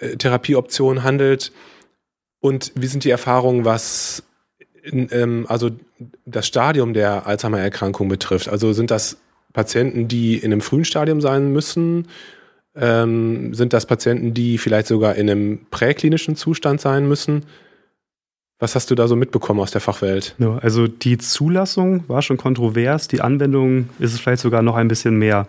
äh, 0.00 0.16
Therapieoption 0.16 1.02
handelt. 1.02 1.52
Und 2.40 2.72
wie 2.74 2.86
sind 2.86 3.04
die 3.04 3.10
Erfahrungen, 3.10 3.64
was 3.64 4.24
ähm, 4.84 5.46
also 5.48 5.70
das 6.26 6.46
Stadium 6.46 6.94
der 6.94 7.26
Alzheimer-Erkrankung 7.26 8.08
betrifft? 8.08 8.48
Also 8.48 8.72
sind 8.72 8.90
das 8.90 9.18
Patienten, 9.52 10.08
die 10.08 10.36
in 10.36 10.52
einem 10.52 10.60
frühen 10.60 10.84
Stadium 10.84 11.20
sein 11.20 11.52
müssen? 11.52 12.08
Ähm, 12.74 13.52
sind 13.54 13.72
das 13.72 13.86
Patienten, 13.86 14.34
die 14.34 14.58
vielleicht 14.58 14.86
sogar 14.86 15.14
in 15.16 15.28
einem 15.28 15.66
präklinischen 15.70 16.36
Zustand 16.36 16.80
sein 16.80 17.06
müssen? 17.06 17.44
Was 18.58 18.74
hast 18.76 18.90
du 18.90 18.94
da 18.94 19.08
so 19.08 19.16
mitbekommen 19.16 19.60
aus 19.60 19.72
der 19.72 19.80
Fachwelt? 19.80 20.36
Also 20.60 20.86
die 20.86 21.18
Zulassung 21.18 22.04
war 22.08 22.22
schon 22.22 22.36
kontrovers, 22.36 23.08
die 23.08 23.20
Anwendung 23.20 23.88
ist 23.98 24.14
es 24.14 24.20
vielleicht 24.20 24.42
sogar 24.42 24.62
noch 24.62 24.76
ein 24.76 24.88
bisschen 24.88 25.18
mehr. 25.18 25.48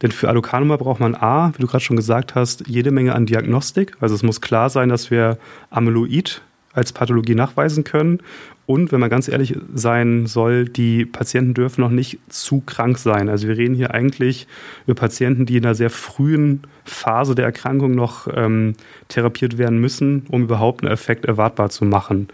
Denn 0.00 0.12
für 0.12 0.28
Aducanumab 0.28 0.80
braucht 0.80 1.00
man 1.00 1.14
A, 1.14 1.52
wie 1.54 1.60
du 1.60 1.66
gerade 1.66 1.82
schon 1.82 1.96
gesagt 1.96 2.34
hast, 2.34 2.66
jede 2.66 2.90
Menge 2.90 3.14
an 3.14 3.26
Diagnostik. 3.26 3.96
Also 4.00 4.14
es 4.14 4.22
muss 4.22 4.40
klar 4.40 4.70
sein, 4.70 4.88
dass 4.88 5.10
wir 5.10 5.38
Amyloid 5.70 6.42
als 6.72 6.92
Pathologie 6.92 7.34
nachweisen 7.34 7.84
können. 7.84 8.20
Und 8.64 8.92
wenn 8.92 9.00
man 9.00 9.10
ganz 9.10 9.28
ehrlich 9.28 9.56
sein 9.74 10.26
soll, 10.26 10.66
die 10.66 11.04
Patienten 11.04 11.52
dürfen 11.52 11.80
noch 11.80 11.90
nicht 11.90 12.20
zu 12.28 12.62
krank 12.64 12.96
sein. 12.96 13.28
Also 13.28 13.48
wir 13.48 13.58
reden 13.58 13.74
hier 13.74 13.92
eigentlich 13.92 14.46
über 14.86 14.94
Patienten, 14.94 15.46
die 15.46 15.56
in 15.56 15.64
einer 15.64 15.74
sehr 15.74 15.90
frühen 15.90 16.62
Phase 16.84 17.34
der 17.34 17.44
Erkrankung 17.44 17.94
noch 17.94 18.28
ähm, 18.32 18.74
therapiert 19.08 19.58
werden 19.58 19.80
müssen, 19.80 20.26
um 20.30 20.44
überhaupt 20.44 20.82
einen 20.82 20.92
Effekt 20.92 21.24
erwartbar 21.24 21.70
zu 21.70 21.84
machen. 21.84 22.28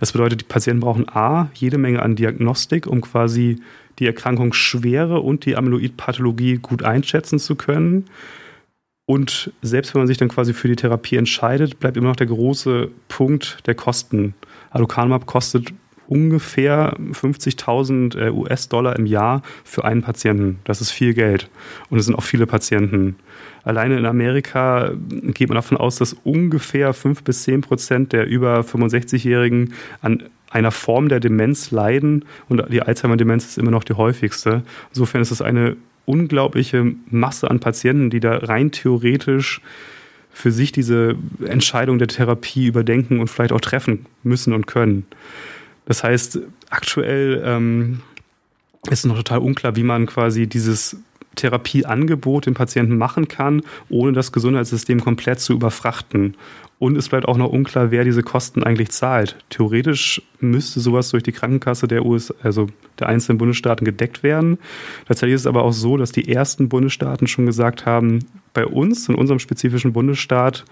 Das 0.00 0.12
bedeutet, 0.12 0.40
die 0.40 0.46
Patienten 0.46 0.80
brauchen 0.80 1.08
A, 1.08 1.50
jede 1.54 1.78
Menge 1.78 2.02
an 2.02 2.16
Diagnostik, 2.16 2.86
um 2.86 3.02
quasi 3.02 3.60
die 3.98 4.06
Erkrankungsschwere 4.06 5.20
und 5.20 5.44
die 5.44 5.56
Amyloidpathologie 5.56 6.56
gut 6.56 6.82
einschätzen 6.82 7.38
zu 7.38 7.54
können. 7.54 8.06
Und 9.06 9.52
selbst 9.60 9.94
wenn 9.94 10.00
man 10.00 10.06
sich 10.06 10.16
dann 10.16 10.28
quasi 10.28 10.54
für 10.54 10.68
die 10.68 10.76
Therapie 10.76 11.16
entscheidet, 11.16 11.78
bleibt 11.78 11.96
immer 11.96 12.08
noch 12.08 12.16
der 12.16 12.26
große 12.26 12.90
Punkt 13.08 13.58
der 13.66 13.74
Kosten. 13.74 14.34
Aducanumab 14.70 15.26
kostet 15.26 15.74
ungefähr 16.06 16.96
50.000 16.98 18.18
äh, 18.18 18.30
US-Dollar 18.30 18.96
im 18.96 19.06
Jahr 19.06 19.42
für 19.64 19.84
einen 19.84 20.02
Patienten. 20.02 20.58
Das 20.64 20.80
ist 20.80 20.90
viel 20.90 21.14
Geld. 21.14 21.50
Und 21.90 21.98
es 21.98 22.06
sind 22.06 22.14
auch 22.14 22.22
viele 22.22 22.46
Patienten. 22.46 23.16
Alleine 23.62 23.98
in 23.98 24.06
Amerika 24.06 24.92
geht 25.08 25.48
man 25.48 25.56
davon 25.56 25.78
aus, 25.78 25.96
dass 25.96 26.14
ungefähr 26.24 26.92
5 26.92 27.24
bis 27.24 27.44
10 27.44 27.62
Prozent 27.62 28.12
der 28.12 28.26
über 28.26 28.60
65-Jährigen 28.60 29.72
an 30.02 30.24
einer 30.50 30.70
Form 30.70 31.08
der 31.08 31.20
Demenz 31.20 31.70
leiden 31.70 32.26
und 32.48 32.62
die 32.70 32.80
Alzheimer-Demenz 32.80 33.46
ist 33.46 33.58
immer 33.58 33.72
noch 33.72 33.82
die 33.82 33.94
häufigste. 33.94 34.62
Insofern 34.90 35.20
ist 35.20 35.32
es 35.32 35.42
eine 35.42 35.76
unglaubliche 36.06 36.94
Masse 37.10 37.50
an 37.50 37.60
Patienten, 37.60 38.10
die 38.10 38.20
da 38.20 38.38
rein 38.38 38.70
theoretisch 38.70 39.60
für 40.32 40.50
sich 40.50 40.72
diese 40.72 41.16
Entscheidung 41.46 41.98
der 41.98 42.08
Therapie 42.08 42.66
überdenken 42.66 43.20
und 43.20 43.28
vielleicht 43.28 43.52
auch 43.52 43.60
treffen 43.60 44.06
müssen 44.22 44.52
und 44.52 44.66
können. 44.66 45.06
Das 45.86 46.02
heißt, 46.02 46.40
aktuell 46.70 47.42
ähm, 47.44 48.00
ist 48.90 49.06
noch 49.06 49.16
total 49.16 49.38
unklar, 49.38 49.76
wie 49.76 49.82
man 49.82 50.06
quasi 50.06 50.46
dieses 50.46 50.96
Therapieangebot 51.36 52.46
dem 52.46 52.54
Patienten 52.54 52.96
machen 52.96 53.28
kann, 53.28 53.62
ohne 53.88 54.12
das 54.12 54.32
Gesundheitssystem 54.32 55.00
komplett 55.00 55.40
zu 55.40 55.52
überfrachten. 55.52 56.36
Und 56.78 56.96
es 56.96 57.08
bleibt 57.08 57.26
auch 57.26 57.36
noch 57.36 57.50
unklar, 57.50 57.90
wer 57.90 58.04
diese 58.04 58.22
Kosten 58.22 58.62
eigentlich 58.62 58.90
zahlt. 58.90 59.36
Theoretisch 59.48 60.20
müsste 60.40 60.80
sowas 60.80 61.10
durch 61.10 61.22
die 61.22 61.32
Krankenkasse 61.32 61.88
der 61.88 62.04
US, 62.04 62.32
also 62.42 62.68
der 62.98 63.08
einzelnen 63.08 63.38
Bundesstaaten 63.38 63.84
gedeckt 63.84 64.22
werden. 64.22 64.58
Tatsächlich 65.06 65.34
ist 65.34 65.42
es 65.42 65.46
aber 65.46 65.62
auch 65.62 65.72
so, 65.72 65.96
dass 65.96 66.12
die 66.12 66.28
ersten 66.28 66.68
Bundesstaaten 66.68 67.26
schon 67.26 67.46
gesagt 67.46 67.86
haben, 67.86 68.20
bei 68.54 68.66
uns, 68.66 69.08
in 69.08 69.16
unserem 69.16 69.40
spezifischen 69.40 69.92
Bundesstaat, 69.92 70.64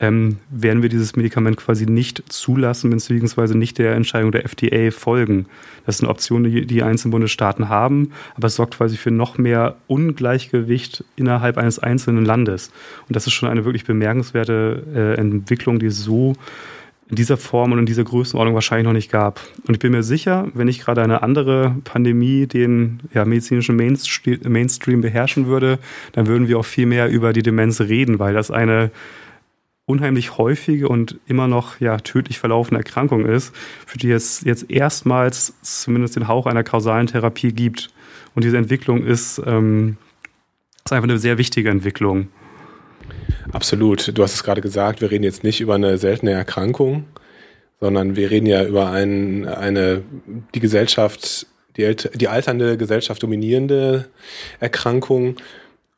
ähm, 0.00 0.38
werden 0.50 0.82
wir 0.82 0.88
dieses 0.88 1.14
Medikament 1.14 1.56
quasi 1.56 1.86
nicht 1.86 2.24
zulassen, 2.32 2.90
beziehungsweise 2.90 3.56
nicht 3.56 3.78
der 3.78 3.94
Entscheidung 3.94 4.32
der 4.32 4.44
FDA 4.44 4.90
folgen. 4.90 5.46
Das 5.86 5.96
ist 5.96 6.02
eine 6.02 6.10
Option, 6.10 6.44
die 6.44 6.66
die 6.66 6.82
einzelnen 6.82 7.12
Bundesstaaten 7.12 7.68
haben, 7.68 8.10
aber 8.34 8.48
es 8.48 8.56
sorgt 8.56 8.76
quasi 8.76 8.96
für 8.96 9.12
noch 9.12 9.38
mehr 9.38 9.76
Ungleichgewicht 9.86 11.04
innerhalb 11.14 11.58
eines 11.58 11.78
einzelnen 11.78 12.24
Landes. 12.24 12.72
Und 13.06 13.14
das 13.14 13.26
ist 13.26 13.32
schon 13.34 13.48
eine 13.48 13.64
wirklich 13.64 13.84
bemerkenswerte 13.84 15.14
äh, 15.16 15.20
Entwicklung, 15.48 15.78
die 15.78 15.86
es 15.86 15.98
so 15.98 16.34
in 17.08 17.16
dieser 17.16 17.38
Form 17.38 17.72
und 17.72 17.78
in 17.78 17.86
dieser 17.86 18.04
Größenordnung 18.04 18.54
wahrscheinlich 18.54 18.84
noch 18.84 18.92
nicht 18.92 19.10
gab. 19.10 19.40
Und 19.66 19.74
ich 19.74 19.80
bin 19.80 19.92
mir 19.92 20.02
sicher, 20.02 20.48
wenn 20.52 20.68
ich 20.68 20.80
gerade 20.80 21.02
eine 21.02 21.22
andere 21.22 21.74
Pandemie 21.84 22.46
den 22.46 23.00
ja, 23.14 23.24
medizinischen 23.24 23.76
Mainstream 23.76 25.00
beherrschen 25.00 25.46
würde, 25.46 25.78
dann 26.12 26.26
würden 26.26 26.48
wir 26.48 26.58
auch 26.58 26.66
viel 26.66 26.84
mehr 26.84 27.08
über 27.08 27.32
die 27.32 27.42
Demenz 27.42 27.80
reden, 27.80 28.18
weil 28.18 28.34
das 28.34 28.50
eine 28.50 28.90
unheimlich 29.86 30.36
häufige 30.36 30.86
und 30.86 31.18
immer 31.26 31.48
noch 31.48 31.80
ja, 31.80 31.96
tödlich 31.96 32.38
verlaufende 32.38 32.80
Erkrankung 32.80 33.24
ist, 33.24 33.56
für 33.86 33.96
die 33.96 34.10
es 34.10 34.42
jetzt 34.42 34.70
erstmals 34.70 35.54
zumindest 35.62 36.16
den 36.16 36.28
Hauch 36.28 36.44
einer 36.44 36.62
kausalen 36.62 37.06
Therapie 37.06 37.52
gibt. 37.52 37.88
Und 38.34 38.44
diese 38.44 38.58
Entwicklung 38.58 39.02
ist, 39.02 39.40
ähm, 39.46 39.96
ist 40.84 40.92
einfach 40.92 41.08
eine 41.08 41.18
sehr 41.18 41.38
wichtige 41.38 41.70
Entwicklung. 41.70 42.28
Absolut. 43.52 44.16
Du 44.16 44.22
hast 44.22 44.34
es 44.34 44.44
gerade 44.44 44.60
gesagt, 44.60 45.00
wir 45.00 45.10
reden 45.10 45.24
jetzt 45.24 45.44
nicht 45.44 45.60
über 45.60 45.74
eine 45.74 45.98
seltene 45.98 46.32
Erkrankung, 46.32 47.04
sondern 47.80 48.16
wir 48.16 48.30
reden 48.30 48.46
ja 48.46 48.64
über 48.64 48.90
ein, 48.90 49.46
eine, 49.46 50.02
die 50.54 50.60
Gesellschaft, 50.60 51.46
die, 51.76 51.94
die 52.14 52.28
alternde 52.28 52.76
Gesellschaft 52.76 53.22
dominierende 53.22 54.08
Erkrankung. 54.60 55.36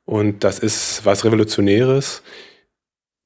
Und 0.05 0.45
das 0.45 0.59
ist 0.59 1.05
was 1.05 1.25
Revolutionäres. 1.25 2.23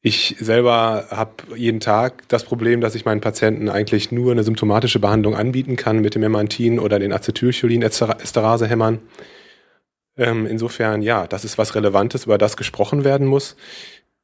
Ich 0.07 0.37
selber 0.38 1.07
habe 1.11 1.57
jeden 1.57 1.81
Tag 1.81 2.28
das 2.28 2.45
Problem, 2.45 2.83
dass 2.83 2.95
ich 2.95 3.07
meinen 3.07 3.23
Patienten 3.23 3.71
eigentlich 3.71 4.12
nur 4.12 4.33
eine 4.33 4.45
symptomatische 4.45 4.99
Behandlung 4.99 5.35
anbieten 5.35 5.76
kann 5.76 6.00
mit 6.00 6.14
dem 6.14 6.23
Emantin 6.23 6.78
oder 6.78 6.99
den 6.99 7.12
Acetylcholin-Esterase-Hämmern. 7.12 8.99
Ähm, 10.16 10.47
insofern, 10.47 11.00
ja, 11.00 11.26
das 11.26 11.45
ist 11.45 11.57
was 11.57 11.75
Relevantes, 11.75 12.26
über 12.26 12.37
das 12.37 12.57
gesprochen 12.59 13.02
werden 13.02 13.26
muss. 13.26 13.57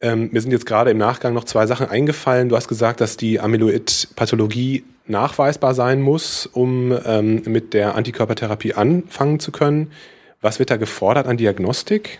Ähm, 0.00 0.30
mir 0.32 0.40
sind 0.40 0.50
jetzt 0.50 0.66
gerade 0.66 0.90
im 0.90 0.98
Nachgang 0.98 1.34
noch 1.34 1.44
zwei 1.44 1.66
Sachen 1.66 1.88
eingefallen. 1.88 2.48
Du 2.48 2.56
hast 2.56 2.68
gesagt, 2.68 3.00
dass 3.00 3.16
die 3.16 3.38
Amyloid-Pathologie 3.38 4.84
nachweisbar 5.06 5.74
sein 5.74 6.00
muss, 6.00 6.46
um 6.46 6.96
ähm, 7.04 7.42
mit 7.46 7.74
der 7.74 7.96
Antikörpertherapie 7.96 8.74
anfangen 8.74 9.40
zu 9.40 9.52
können. 9.52 9.90
Was 10.40 10.58
wird 10.58 10.70
da 10.70 10.76
gefordert 10.76 11.26
an 11.26 11.36
Diagnostik? 11.36 12.18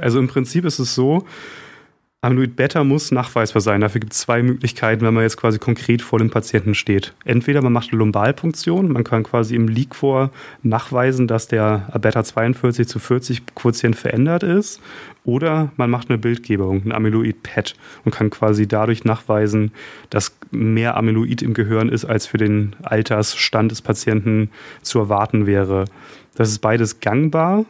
Also 0.00 0.18
im 0.18 0.28
Prinzip 0.28 0.64
ist 0.64 0.78
es 0.78 0.94
so, 0.94 1.24
Amyloid 2.20 2.56
Beta 2.56 2.82
muss 2.82 3.12
nachweisbar 3.12 3.62
sein. 3.62 3.80
Dafür 3.80 4.00
gibt 4.00 4.12
es 4.12 4.18
zwei 4.18 4.42
Möglichkeiten, 4.42 5.06
wenn 5.06 5.14
man 5.14 5.22
jetzt 5.22 5.36
quasi 5.36 5.60
konkret 5.60 6.02
vor 6.02 6.18
dem 6.18 6.30
Patienten 6.30 6.74
steht. 6.74 7.14
Entweder 7.24 7.62
man 7.62 7.72
macht 7.72 7.90
eine 7.90 7.98
Lumbalpunktion, 7.98 8.90
man 8.90 9.04
kann 9.04 9.22
quasi 9.22 9.54
im 9.54 9.68
Liquor 9.68 10.32
nachweisen, 10.64 11.28
dass 11.28 11.46
der 11.46 11.88
Beta 12.00 12.24
42 12.24 12.88
zu 12.88 12.98
40 12.98 13.54
Quotient 13.54 13.94
verändert 13.94 14.42
ist, 14.42 14.80
oder 15.22 15.70
man 15.76 15.90
macht 15.90 16.08
eine 16.08 16.18
Bildgebung, 16.18 16.82
ein 16.86 16.90
Amyloid-PET 16.90 17.76
und 18.04 18.12
kann 18.12 18.30
quasi 18.30 18.66
dadurch 18.66 19.04
nachweisen, 19.04 19.70
dass 20.10 20.36
mehr 20.50 20.96
Amyloid 20.96 21.42
im 21.42 21.54
Gehirn 21.54 21.88
ist, 21.88 22.04
als 22.04 22.26
für 22.26 22.38
den 22.38 22.74
Altersstand 22.82 23.70
des 23.70 23.80
Patienten 23.80 24.50
zu 24.82 24.98
erwarten 24.98 25.46
wäre. 25.46 25.84
Das 26.34 26.48
ist 26.48 26.58
beides 26.58 26.98
gangbar 26.98 27.64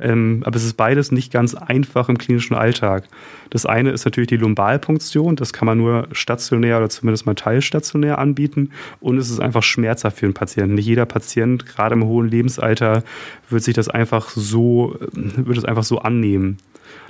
Ähm, 0.00 0.42
aber 0.44 0.56
es 0.56 0.64
ist 0.64 0.76
beides 0.76 1.12
nicht 1.12 1.32
ganz 1.32 1.54
einfach 1.54 2.08
im 2.08 2.18
klinischen 2.18 2.54
Alltag. 2.54 3.04
Das 3.50 3.66
eine 3.66 3.90
ist 3.90 4.04
natürlich 4.04 4.28
die 4.28 4.36
Lumbalpunktion, 4.36 5.36
das 5.36 5.52
kann 5.52 5.66
man 5.66 5.78
nur 5.78 6.08
stationär 6.12 6.78
oder 6.78 6.88
zumindest 6.88 7.26
mal 7.26 7.34
teilstationär 7.34 8.18
anbieten. 8.18 8.70
Und 9.00 9.18
es 9.18 9.30
ist 9.30 9.40
einfach 9.40 9.62
schmerzhaft 9.62 10.18
für 10.18 10.26
den 10.26 10.34
Patienten. 10.34 10.74
Nicht 10.74 10.86
jeder 10.86 11.06
Patient, 11.06 11.66
gerade 11.66 11.94
im 11.94 12.04
hohen 12.04 12.28
Lebensalter, 12.28 13.02
wird 13.48 13.62
sich 13.62 13.74
das 13.74 13.88
einfach 13.88 14.30
so, 14.30 14.96
wird 15.12 15.58
es 15.58 15.64
einfach 15.64 15.84
so 15.84 15.98
annehmen. 15.98 16.58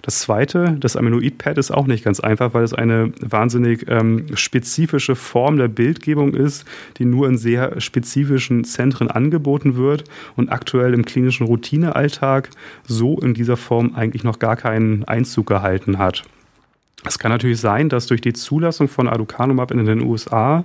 Das 0.03 0.19
zweite, 0.19 0.77
das 0.79 0.97
Amyloid-Pad 0.97 1.57
ist 1.57 1.71
auch 1.71 1.87
nicht 1.87 2.05
ganz 2.05 2.21
einfach, 2.21 2.53
weil 2.53 2.63
es 2.63 2.75
eine 2.75 3.13
wahnsinnig 3.21 3.87
ähm, 3.89 4.27
spezifische 4.35 5.17
Form 5.17 5.57
der 5.57 5.69
Bildgebung 5.69 6.35
ist, 6.35 6.67
die 6.99 7.07
nur 7.07 7.27
in 7.27 7.39
sehr 7.39 7.81
spezifischen 7.81 8.65
Zentren 8.65 9.11
angeboten 9.11 9.77
wird 9.77 10.05
und 10.37 10.51
aktuell 10.51 10.93
im 10.93 11.07
klinischen 11.07 11.47
Routinealltag 11.47 12.51
so 12.87 13.19
in 13.19 13.35
dieser 13.35 13.57
Form 13.57 13.95
eigentlich 13.95 14.25
noch 14.25 14.39
gar 14.39 14.57
keinen 14.57 15.05
Einzug 15.05 15.47
gehalten 15.47 15.99
hat. 15.99 16.25
Es 17.07 17.19
kann 17.19 17.31
natürlich 17.31 17.61
sein, 17.61 17.89
dass 17.89 18.07
durch 18.07 18.21
die 18.21 18.33
Zulassung 18.33 18.89
von 18.89 19.09
Aducanumab 19.09 19.71
in 19.71 19.85
den 19.85 20.03
USA 20.03 20.65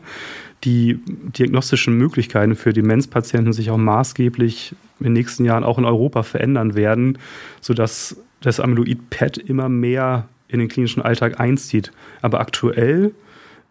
die 0.63 0.99
diagnostischen 1.05 1.97
Möglichkeiten 1.97 2.55
für 2.55 2.73
Demenzpatienten 2.73 3.53
sich 3.53 3.71
auch 3.71 3.77
maßgeblich 3.77 4.75
in 4.99 5.05
den 5.05 5.13
nächsten 5.13 5.45
Jahren 5.45 5.63
auch 5.63 5.77
in 5.77 5.85
Europa 5.85 6.23
verändern 6.23 6.75
werden, 6.75 7.17
sodass 7.61 8.17
das 8.41 8.59
Amyloid-PET 8.59 9.37
immer 9.37 9.69
mehr 9.69 10.27
in 10.47 10.59
den 10.59 10.67
klinischen 10.67 11.01
Alltag 11.01 11.39
einzieht. 11.39 11.91
Aber 12.21 12.39
aktuell 12.39 13.13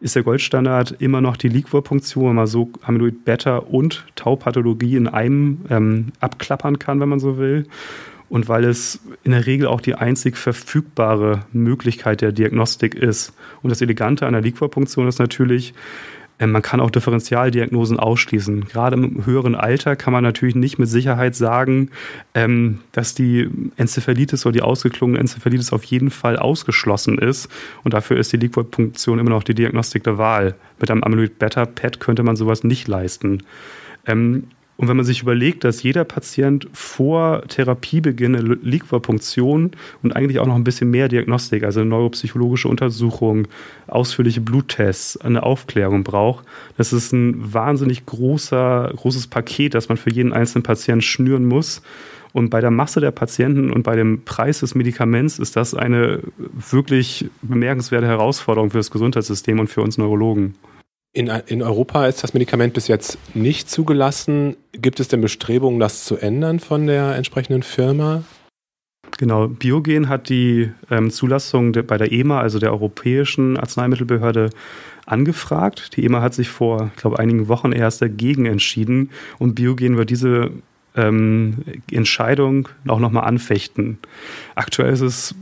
ist 0.01 0.15
der 0.15 0.23
Goldstandard 0.23 0.93
immer 1.01 1.21
noch 1.21 1.37
die 1.37 1.49
Liquor-Punktion, 1.49 2.29
wenn 2.29 2.37
man 2.37 2.47
so 2.47 2.71
Amyloid-Beta 2.83 3.57
und 3.57 4.07
Tau-Pathologie 4.15 4.97
in 4.97 5.09
einem 5.09 5.63
ähm, 5.71 6.13
abklappern 6.21 6.79
kann, 6.79 7.01
wenn 7.01 7.09
man 7.09 7.21
so 7.21 7.39
will. 7.39 7.67
Und 8.29 8.49
weil 8.49 8.65
es 8.65 9.01
in 9.25 9.33
der 9.33 9.47
Regel 9.47 9.67
auch 9.67 9.81
die 9.81 9.95
einzig 9.95 10.37
verfügbare 10.37 11.47
Möglichkeit 11.53 12.21
der 12.21 12.33
Diagnostik 12.33 12.95
ist. 12.95 13.33
Und 13.63 13.71
das 13.71 13.81
Elegante 13.81 14.27
an 14.27 14.35
der 14.35 14.43
Liquor-Punktion 14.43 15.09
ist 15.09 15.19
natürlich, 15.19 15.75
ähm, 16.39 16.53
man 16.53 16.63
kann 16.63 16.81
auch 16.81 16.91
Differentialdiagnosen 16.91 17.99
ausschließen. 17.99 18.67
Gerade 18.67 18.97
im 18.97 19.27
höheren 19.27 19.55
Alter 19.55 19.97
kann 19.97 20.13
man 20.13 20.23
natürlich 20.23 20.55
nicht 20.55 20.79
mit 20.79 20.89
Sicherheit 20.89 21.35
sagen, 21.35 21.91
ähm, 22.35 22.81
dass 22.93 23.15
die 23.15 23.49
Enzephalitis 23.77 24.47
oder 24.47 24.53
die 24.53 24.63
ausgeklungene 24.63 25.19
Enzephalitis 25.19 25.73
auf 25.73 25.85
jeden 25.85 26.11
Fall 26.11 26.37
ausgeschlossen 26.37 27.19
ist. 27.19 27.49
Und 27.83 27.95
dafür 27.95 28.19
ist 28.19 28.33
die 28.33 28.37
Liquid-Punktion 28.37 29.19
immer 29.19 29.31
noch 29.31 29.43
die 29.43 29.55
Diagnostik 29.55 30.05
der 30.05 30.19
Wahl. 30.19 30.55
Mit 30.81 30.91
einem 30.91 31.03
Amyloid-Beta-PET 31.03 32.01
könnte 32.01 32.23
man 32.23 32.37
sowas 32.37 32.63
nicht 32.63 32.87
leisten. 32.87 33.43
Und 34.81 34.87
wenn 34.87 34.97
man 34.97 35.05
sich 35.05 35.23
überlegt, 35.23 35.65
dass 35.65 35.83
jeder 35.83 36.05
Patient 36.05 36.69
vor 36.73 37.43
Therapiebeginn 37.49 38.37
eine 38.37 38.55
Liquorpunktion 38.55 39.73
und 40.05 40.15
eigentlich 40.15 40.39
auch 40.39 40.47
noch 40.47 40.55
ein 40.55 40.63
bisschen 40.63 40.89
mehr 40.89 41.09
Diagnostik, 41.09 41.65
also 41.65 41.81
eine 41.81 41.91
neuropsychologische 41.91 42.69
Untersuchung, 42.69 43.49
ausführliche 43.89 44.41
Bluttests, 44.41 45.17
eine 45.17 45.43
Aufklärung 45.43 46.05
braucht, 46.05 46.45
das 46.77 46.93
ist 46.93 47.13
ein 47.13 47.53
wahnsinnig 47.53 48.07
großer, 48.07 48.93
großes 48.95 49.27
Paket, 49.27 49.75
das 49.75 49.89
man 49.89 49.99
für 49.99 50.13
jeden 50.13 50.33
einzelnen 50.33 50.63
Patienten 50.63 51.03
schnüren 51.03 51.47
muss. 51.47 51.83
Und 52.33 52.51
bei 52.51 52.61
der 52.61 52.71
Masse 52.71 53.01
der 53.01 53.11
Patienten 53.11 53.73
und 53.73 53.83
bei 53.83 53.97
dem 53.97 54.23
Preis 54.25 54.61
des 54.61 54.77
Medikaments 54.77 55.41
ist 55.41 55.57
das 55.57 55.75
eine 55.75 56.21
wirklich 56.71 57.29
bemerkenswerte 57.43 58.07
Herausforderung 58.07 58.71
für 58.71 58.79
das 58.79 58.93
Gesundheitssystem 58.93 59.59
und 59.59 59.67
für 59.67 59.81
uns 59.81 59.99
Neurologen. 59.99 60.55
In, 61.13 61.29
in 61.47 61.63
Europa 61.63 62.07
ist 62.07 62.23
das 62.23 62.35
Medikament 62.35 62.75
bis 62.75 62.87
jetzt 62.87 63.19
nicht 63.35 63.71
zugelassen. 63.71 64.57
Gibt 64.73 65.01
es 65.01 65.09
denn 65.09 65.21
Bestrebungen, 65.21 65.81
das 65.81 66.05
zu 66.05 66.17
ändern 66.17 66.61
von 66.61 66.87
der 66.87 67.17
entsprechenden 67.17 67.63
Firma? 67.63 68.23
Genau, 69.17 69.49
Biogen 69.49 70.09
hat 70.09 70.29
die 70.29 70.71
ähm, 70.91 71.11
Zulassung 71.11 71.73
de, 71.73 71.83
bei 71.83 71.97
der 71.97 72.13
EMA, 72.13 72.41
also 72.41 72.59
der 72.59 72.73
Europäischen 72.73 73.57
Arzneimittelbehörde, 73.57 74.51
angefragt. 75.07 75.97
Die 75.97 76.05
EMA 76.05 76.21
hat 76.21 76.35
sich 76.35 76.51
vor, 76.51 76.91
ich 76.95 77.01
glaube, 77.01 77.19
einigen 77.19 77.49
Wochen 77.49 77.73
erst 77.73 78.03
dagegen 78.03 78.47
entschieden 78.47 79.11
und 79.39 79.55
Biogen 79.55 79.97
wird 79.97 80.11
diese 80.11 80.51
ähm, 80.99 81.59
Entscheidung 81.91 82.69
auch 82.87 82.99
nochmal 82.99 83.25
anfechten. 83.25 83.99
Aktuell 84.55 84.93
ist 84.93 85.01
es 85.01 85.35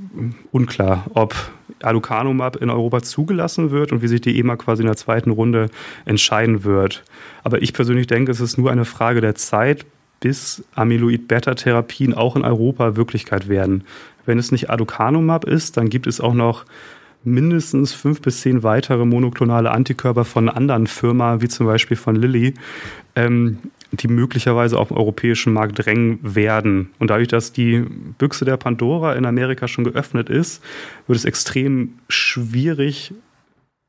unklar, 0.53 1.07
ob 1.15 1.35
Aducanumab 1.83 2.57
in 2.57 2.71
Europa 2.71 3.03
zugelassen 3.03 3.71
wird 3.71 3.93
und 3.93 4.03
wie 4.03 4.09
sich 4.09 4.21
die 4.21 4.39
EMA 4.39 4.57
quasi 4.57 4.83
in 4.83 4.87
der 4.87 4.97
zweiten 4.97 5.31
Runde 5.31 5.69
entscheiden 6.05 6.65
wird. 6.65 7.03
Aber 7.43 7.63
ich 7.63 7.73
persönlich 7.73 8.07
denke, 8.07 8.31
es 8.31 8.41
ist 8.41 8.59
nur 8.59 8.71
eine 8.71 8.85
Frage 8.85 9.21
der 9.21 9.35
Zeit, 9.35 9.87
bis 10.21 10.65
Amyloid-Beta-Therapien 10.75 12.15
auch 12.15 12.37
in 12.37 12.45
Europa 12.45 12.97
Wirklichkeit 12.97 13.49
werden. 13.49 13.85
Wenn 14.25 14.39
es 14.39 14.53
nicht 14.53 14.71
Aducanumab 14.71 15.45
ist, 15.45 15.77
dann 15.77 15.89
gibt 15.89 16.07
es 16.07 16.21
auch 16.21 16.35
noch 16.35 16.65
mindestens 17.23 17.93
fünf 17.93 18.23
bis 18.23 18.41
zehn 18.41 18.63
weitere 18.63 19.05
monoklonale 19.05 19.71
Antikörper 19.71 20.25
von 20.25 20.49
anderen 20.49 20.87
Firmen, 20.87 21.43
wie 21.43 21.49
zum 21.49 21.67
Beispiel 21.67 21.97
von 21.97 22.17
Lilly, 22.17 22.55
ähm, 23.17 23.59
die 23.93 24.09
möglicherweise 24.09 24.79
auf 24.79 24.89
den 24.89 24.97
europäischen 24.97 25.53
Markt 25.53 25.85
drängen 25.85 26.19
werden. 26.23 26.91
Und 26.99 27.11
dadurch, 27.11 27.29
dass 27.29 27.53
die 27.53 27.85
Büchse 28.19 28.45
der 28.45 28.57
Pandora 28.57 29.15
in 29.15 29.27
Amerika 29.27 29.69
schon 29.69 29.85
geöffnet 29.85 30.29
ist, 30.29 30.63
wird 31.07 31.19
es 31.19 31.25
extrem 31.25 31.95
schwierig, 32.09 33.15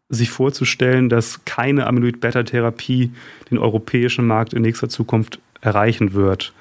sich 0.10 0.29
vorzustellen, 0.29 1.10
dass 1.10 1.43
keine 1.45 1.88
Amyloid-Beta-Therapie 1.88 3.12
den 3.51 3.57
europäischen 3.57 4.25
Markt 4.25 4.53
in 4.53 4.62
nächster 4.62 4.88
Zukunft 4.88 5.39
erreichen 5.62 6.13
wird. 6.13 6.53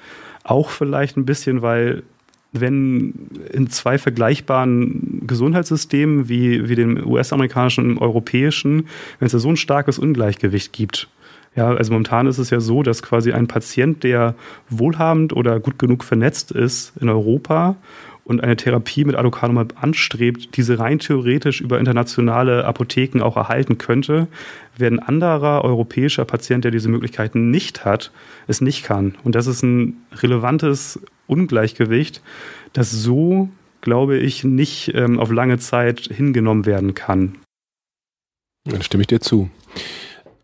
Auch 0.43 0.69
vielleicht 0.69 1.17
ein 1.17 1.25
bisschen, 1.25 1.61
weil 1.61 2.03
wenn 2.51 3.13
in 3.51 3.69
zwei 3.69 3.97
vergleichbaren 3.97 5.23
Gesundheitssystemen 5.27 6.29
wie, 6.29 6.67
wie 6.69 6.75
dem 6.75 7.05
US-amerikanischen 7.05 7.83
und 7.83 7.89
dem 7.95 8.01
europäischen, 8.01 8.87
wenn 9.19 9.25
es 9.25 9.31
da 9.31 9.39
so 9.39 9.49
ein 9.49 9.57
starkes 9.57 9.99
Ungleichgewicht 9.99 10.73
gibt, 10.73 11.09
ja, 11.57 11.73
also 11.73 11.91
momentan 11.91 12.27
ist 12.27 12.37
es 12.37 12.51
ja 12.51 12.59
so, 12.59 12.83
dass 12.83 13.01
quasi 13.01 13.31
ein 13.33 13.47
Patient, 13.47 14.03
der 14.03 14.35
wohlhabend 14.69 15.33
oder 15.33 15.59
gut 15.59 15.79
genug 15.79 16.03
vernetzt 16.03 16.51
ist 16.51 16.93
in 17.01 17.09
Europa 17.09 17.75
und 18.25 18.43
eine 18.43 18.55
Therapie 18.55 19.05
mit 19.05 19.15
Aducanumab 19.15 19.73
anstrebt, 19.81 20.55
diese 20.55 20.77
rein 20.77 20.99
theoretisch 20.99 21.59
über 21.59 21.79
internationale 21.79 22.63
Apotheken 22.63 23.23
auch 23.23 23.37
erhalten 23.37 23.79
könnte, 23.79 24.27
während 24.77 25.01
ein 25.01 25.07
anderer 25.07 25.63
europäischer 25.63 26.25
Patient, 26.25 26.63
der 26.63 26.69
diese 26.69 26.89
Möglichkeiten 26.89 27.49
nicht 27.49 27.85
hat, 27.85 28.11
es 28.45 28.61
nicht 28.61 28.83
kann. 28.83 29.15
Und 29.23 29.33
das 29.33 29.47
ist 29.47 29.63
ein 29.63 29.97
relevantes 30.13 30.99
Ungleichgewicht, 31.25 32.21
das 32.73 32.91
so, 32.91 33.49
glaube 33.81 34.17
ich, 34.19 34.43
nicht 34.43 34.91
ähm, 34.93 35.19
auf 35.19 35.31
lange 35.31 35.57
Zeit 35.57 36.01
hingenommen 36.01 36.67
werden 36.67 36.93
kann. 36.93 37.39
Dann 38.65 38.83
stimme 38.83 39.01
ich 39.01 39.07
dir 39.07 39.21
zu. 39.21 39.49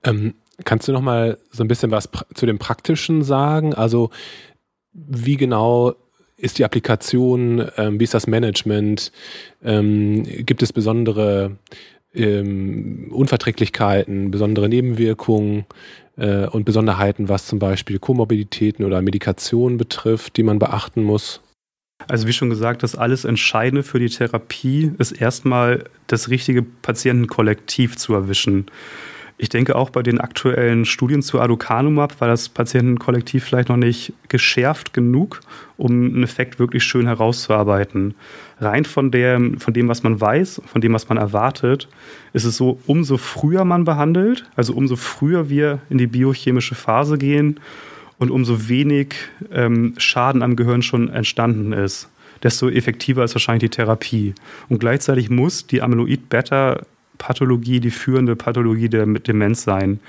Ähm, 0.04 0.34
Kannst 0.64 0.88
du 0.88 0.92
noch 0.92 1.02
mal 1.02 1.38
so 1.52 1.64
ein 1.64 1.68
bisschen 1.68 1.92
was 1.92 2.10
zu 2.34 2.46
dem 2.46 2.60
Praktischen 2.60 3.24
sagen? 3.24 3.74
Also 3.74 4.12
wie 4.94 5.38
genau 5.38 5.96
ist 6.38 6.60
die 6.60 6.66
Applikation? 6.66 7.68
Ähm, 7.78 8.00
wie 8.00 8.04
ist 8.04 8.14
das 8.14 8.28
Management? 8.28 9.12
Ähm, 9.64 10.24
gibt 10.24 10.62
es 10.62 10.74
besondere 10.74 11.58
ähm, 12.14 13.08
Unverträglichkeiten, 13.12 14.30
besondere 14.30 14.70
Nebenwirkungen 14.70 15.66
äh, 16.18 16.46
und 16.48 16.66
Besonderheiten, 16.66 17.30
was 17.30 17.48
zum 17.48 17.60
Beispiel 17.60 17.98
Komorbiditäten 17.98 18.86
oder 18.86 19.02
Medikation 19.02 19.78
betrifft, 19.78 20.38
die 20.38 20.44
man 20.44 20.60
beachten 20.60 21.04
muss? 21.04 21.42
Also 22.08 22.28
wie 22.28 22.34
schon 22.34 22.50
gesagt, 22.50 22.84
das 22.84 22.96
alles 22.96 23.26
Entscheidende 23.26 23.84
für 23.84 24.00
die 24.00 24.10
Therapie 24.10 24.92
ist 24.98 25.14
erstmal 25.14 25.86
das 26.08 26.30
richtige 26.30 26.62
Patientenkollektiv 26.62 27.98
zu 27.98 28.14
erwischen. 28.14 28.66
Ich 29.38 29.50
denke 29.50 29.76
auch 29.76 29.90
bei 29.90 30.04
den 30.04 30.22
aktuellen 30.22 30.86
Studien 30.86 31.22
zu 31.22 31.40
Aducanumab 31.40 32.22
war 32.22 32.28
das 32.28 32.50
Patientenkollektiv 32.50 33.44
vielleicht 33.44 33.70
noch 33.70 33.78
nicht 33.78 34.14
geschärft 34.30 34.94
genug, 34.94 35.42
um 35.76 35.92
einen 35.92 36.24
Effekt 36.24 36.60
wirklich 36.60 36.84
schön 36.84 37.08
herauszuarbeiten. 37.08 38.14
Rein 38.60 38.86
von, 38.86 39.10
der, 39.12 39.42
von 39.58 39.74
dem, 39.74 39.88
was 39.88 40.04
man 40.04 40.22
weiß, 40.22 40.62
von 40.66 40.82
dem, 40.82 40.94
was 40.94 41.10
man 41.10 41.18
erwartet, 41.18 41.90
ist 42.34 42.46
es 42.46 42.58
so, 42.58 42.80
umso 42.86 43.18
früher 43.18 43.66
man 43.66 43.86
behandelt, 43.86 44.46
also 44.56 44.74
umso 44.74 44.96
früher 44.96 45.50
wir 45.50 45.80
in 45.90 45.98
die 45.98 46.08
biochemische 46.08 46.76
Phase 46.76 47.18
gehen 47.18 47.60
und 48.20 48.30
umso 48.30 48.70
wenig 48.70 49.16
ähm, 49.52 49.96
Schaden 49.98 50.44
am 50.44 50.56
Gehirn 50.56 50.84
schon 50.84 51.10
entstanden 51.10 51.74
ist 51.74 52.10
desto 52.44 52.70
effektiver 52.70 53.24
ist 53.24 53.36
wahrscheinlich 53.36 53.72
die 53.72 53.78
Therapie. 53.78 54.36
Und 54.68 54.80
gleichzeitig 54.80 55.30
muss 55.30 55.66
die 55.66 55.82
Amyloid-Beta 55.82 56.82
Pathologie 57.18 57.80
die 57.80 57.92
führende 57.92 58.36
Pathologie 58.36 58.90
der 58.90 59.06
Demenz 59.06 59.64
sein. 59.64 60.00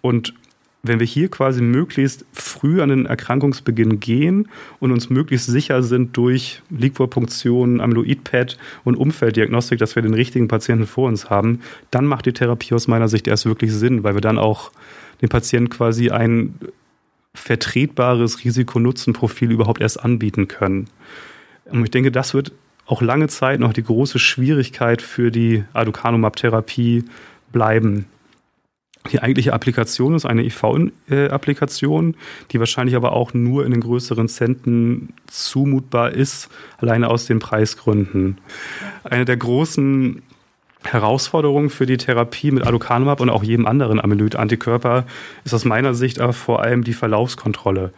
Und 0.00 0.34
wenn 0.82 0.98
wir 0.98 1.06
hier 1.06 1.28
quasi 1.28 1.62
möglichst 1.62 2.24
früh 2.32 2.82
an 2.82 2.88
den 2.88 3.06
Erkrankungsbeginn 3.06 4.00
gehen 4.00 4.48
und 4.80 4.90
uns 4.90 5.10
möglichst 5.10 5.46
sicher 5.46 5.82
sind 5.82 6.16
durch 6.16 6.60
Liquorpunktion, 6.70 7.80
Amyloid-PET 7.80 8.58
und 8.82 8.96
Umfelddiagnostik, 8.96 9.78
dass 9.78 9.94
wir 9.94 10.02
den 10.02 10.14
richtigen 10.14 10.48
Patienten 10.48 10.86
vor 10.86 11.08
uns 11.08 11.30
haben, 11.30 11.60
dann 11.92 12.04
macht 12.04 12.26
die 12.26 12.32
Therapie 12.32 12.74
aus 12.74 12.88
meiner 12.88 13.08
Sicht 13.08 13.28
erst 13.28 13.46
wirklich 13.46 13.72
Sinn, 13.72 14.02
weil 14.02 14.14
wir 14.14 14.20
dann 14.20 14.38
auch 14.38 14.72
dem 15.20 15.28
Patienten 15.28 15.70
quasi 15.70 16.10
ein 16.10 16.54
vertretbares 17.34 18.44
Risiko-Nutzen-Profil 18.44 19.52
überhaupt 19.52 19.80
erst 19.80 20.02
anbieten 20.02 20.48
können. 20.48 20.88
Und 21.70 21.84
ich 21.84 21.90
denke, 21.92 22.10
das 22.10 22.34
wird 22.34 22.52
auch 22.92 23.00
lange 23.00 23.28
Zeit 23.28 23.58
noch 23.58 23.72
die 23.72 23.82
große 23.82 24.18
Schwierigkeit 24.18 25.00
für 25.00 25.30
die 25.30 25.64
Aducanumab-Therapie 25.72 27.04
bleiben. 27.50 28.04
Die 29.10 29.20
eigentliche 29.20 29.54
Applikation 29.54 30.14
ist 30.14 30.26
eine 30.26 30.44
IV-Applikation, 30.44 32.14
die 32.50 32.60
wahrscheinlich 32.60 32.94
aber 32.94 33.12
auch 33.12 33.32
nur 33.32 33.64
in 33.64 33.72
den 33.72 33.80
größeren 33.80 34.28
Zentren 34.28 35.14
zumutbar 35.26 36.12
ist, 36.12 36.50
alleine 36.76 37.08
aus 37.08 37.24
den 37.24 37.38
Preisgründen. 37.38 38.36
Eine 39.04 39.24
der 39.24 39.38
großen 39.38 40.22
Herausforderungen 40.84 41.70
für 41.70 41.86
die 41.86 41.96
Therapie 41.96 42.50
mit 42.50 42.66
Aducanumab 42.66 43.20
und 43.20 43.30
auch 43.30 43.42
jedem 43.42 43.66
anderen 43.66 44.00
Amyloid-Antikörper 44.00 45.06
ist 45.44 45.54
aus 45.54 45.64
meiner 45.64 45.94
Sicht 45.94 46.20
aber 46.20 46.34
vor 46.34 46.62
allem 46.62 46.84
die 46.84 46.92
Verlaufskontrolle. 46.92 47.94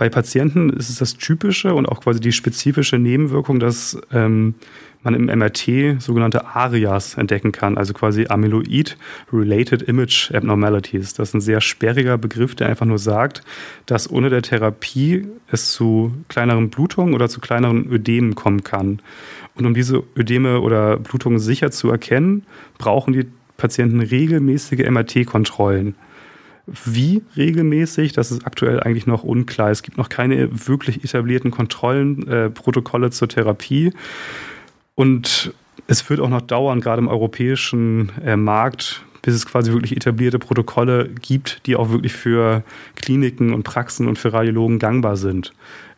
Bei 0.00 0.08
Patienten 0.08 0.70
ist 0.70 0.88
es 0.88 0.96
das 0.96 1.18
typische 1.18 1.74
und 1.74 1.84
auch 1.84 2.00
quasi 2.00 2.20
die 2.20 2.32
spezifische 2.32 2.98
Nebenwirkung, 2.98 3.60
dass 3.60 4.00
ähm, 4.10 4.54
man 5.02 5.12
im 5.12 5.26
MRT 5.26 6.00
sogenannte 6.00 6.46
ARIAs 6.46 7.18
entdecken 7.18 7.52
kann, 7.52 7.76
also 7.76 7.92
quasi 7.92 8.24
Amyloid-Related 8.26 9.82
Image 9.82 10.32
Abnormalities. 10.32 11.12
Das 11.12 11.28
ist 11.28 11.34
ein 11.34 11.42
sehr 11.42 11.60
sperriger 11.60 12.16
Begriff, 12.16 12.54
der 12.54 12.70
einfach 12.70 12.86
nur 12.86 12.96
sagt, 12.96 13.42
dass 13.84 14.10
ohne 14.10 14.30
der 14.30 14.40
Therapie 14.40 15.26
es 15.52 15.70
zu 15.70 16.14
kleineren 16.28 16.70
Blutungen 16.70 17.12
oder 17.12 17.28
zu 17.28 17.40
kleineren 17.40 17.86
Ödemen 17.92 18.34
kommen 18.34 18.64
kann. 18.64 19.00
Und 19.54 19.66
um 19.66 19.74
diese 19.74 20.02
Ödeme 20.16 20.62
oder 20.62 20.96
Blutungen 20.96 21.38
sicher 21.38 21.70
zu 21.72 21.90
erkennen, 21.90 22.46
brauchen 22.78 23.12
die 23.12 23.26
Patienten 23.58 24.00
regelmäßige 24.00 24.88
MRT-Kontrollen. 24.88 25.94
Wie 26.66 27.22
regelmäßig, 27.36 28.12
das 28.12 28.30
ist 28.30 28.46
aktuell 28.46 28.80
eigentlich 28.80 29.06
noch 29.06 29.24
unklar. 29.24 29.70
Es 29.70 29.82
gibt 29.82 29.98
noch 29.98 30.08
keine 30.08 30.68
wirklich 30.68 31.04
etablierten 31.04 31.50
Kontrollen, 31.50 32.26
äh, 32.28 32.50
Protokolle 32.50 33.10
zur 33.10 33.28
Therapie. 33.28 33.92
Und 34.94 35.52
es 35.86 36.08
wird 36.08 36.20
auch 36.20 36.28
noch 36.28 36.42
dauern, 36.42 36.80
gerade 36.80 37.00
im 37.00 37.08
europäischen 37.08 38.12
äh, 38.24 38.36
Markt, 38.36 39.02
bis 39.22 39.34
es 39.34 39.46
quasi 39.46 39.72
wirklich 39.72 39.96
etablierte 39.96 40.38
Protokolle 40.38 41.08
gibt, 41.08 41.66
die 41.66 41.76
auch 41.76 41.90
wirklich 41.90 42.12
für 42.12 42.62
Kliniken 42.96 43.52
und 43.52 43.64
Praxen 43.64 44.08
und 44.08 44.18
für 44.18 44.32
Radiologen 44.32 44.78
gangbar 44.78 45.16
sind. 45.16 45.52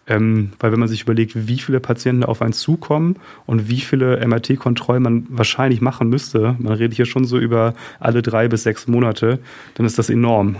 Ähm, 0.08 0.52
weil 0.58 0.72
wenn 0.72 0.80
man 0.80 0.88
sich 0.88 1.02
überlegt, 1.02 1.46
wie 1.46 1.58
viele 1.58 1.78
Patienten 1.78 2.24
auf 2.24 2.42
einen 2.42 2.52
zukommen 2.52 3.16
und 3.46 3.68
wie 3.68 3.80
viele 3.80 4.26
MRT-Kontrollen 4.26 5.02
man 5.02 5.26
wahrscheinlich 5.28 5.80
machen 5.80 6.08
müsste, 6.08 6.56
man 6.58 6.72
redet 6.72 6.96
hier 6.96 7.06
schon 7.06 7.24
so 7.24 7.38
über 7.38 7.74
alle 8.00 8.20
drei 8.20 8.48
bis 8.48 8.64
sechs 8.64 8.88
Monate, 8.88 9.38
dann 9.74 9.86
ist 9.86 9.98
das 9.98 10.10
enorm, 10.10 10.56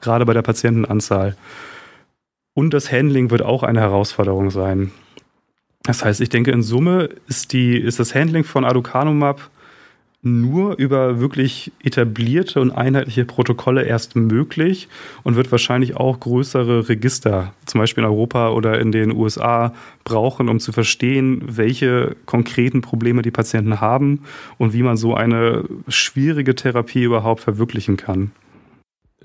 gerade 0.00 0.24
bei 0.24 0.32
der 0.32 0.42
Patientenanzahl. 0.42 1.36
Und 2.54 2.72
das 2.72 2.90
Handling 2.90 3.30
wird 3.30 3.42
auch 3.42 3.62
eine 3.62 3.80
Herausforderung 3.80 4.50
sein. 4.50 4.92
Das 5.82 6.02
heißt, 6.02 6.22
ich 6.22 6.30
denke, 6.30 6.50
in 6.50 6.62
Summe 6.62 7.10
ist, 7.28 7.52
die, 7.52 7.76
ist 7.76 8.00
das 8.00 8.14
Handling 8.14 8.44
von 8.44 8.64
Aducanumab 8.64 9.50
nur 10.26 10.76
über 10.76 11.20
wirklich 11.20 11.72
etablierte 11.82 12.60
und 12.60 12.72
einheitliche 12.72 13.24
Protokolle 13.24 13.84
erst 13.84 14.16
möglich 14.16 14.88
und 15.22 15.36
wird 15.36 15.50
wahrscheinlich 15.52 15.96
auch 15.96 16.20
größere 16.20 16.88
Register, 16.88 17.54
zum 17.64 17.80
Beispiel 17.80 18.04
in 18.04 18.10
Europa 18.10 18.50
oder 18.50 18.80
in 18.80 18.92
den 18.92 19.12
USA, 19.12 19.72
brauchen, 20.04 20.48
um 20.48 20.60
zu 20.60 20.72
verstehen, 20.72 21.42
welche 21.46 22.16
konkreten 22.26 22.82
Probleme 22.82 23.22
die 23.22 23.30
Patienten 23.30 23.80
haben 23.80 24.22
und 24.58 24.72
wie 24.72 24.82
man 24.82 24.96
so 24.96 25.14
eine 25.14 25.64
schwierige 25.88 26.54
Therapie 26.54 27.04
überhaupt 27.04 27.40
verwirklichen 27.40 27.96
kann. 27.96 28.32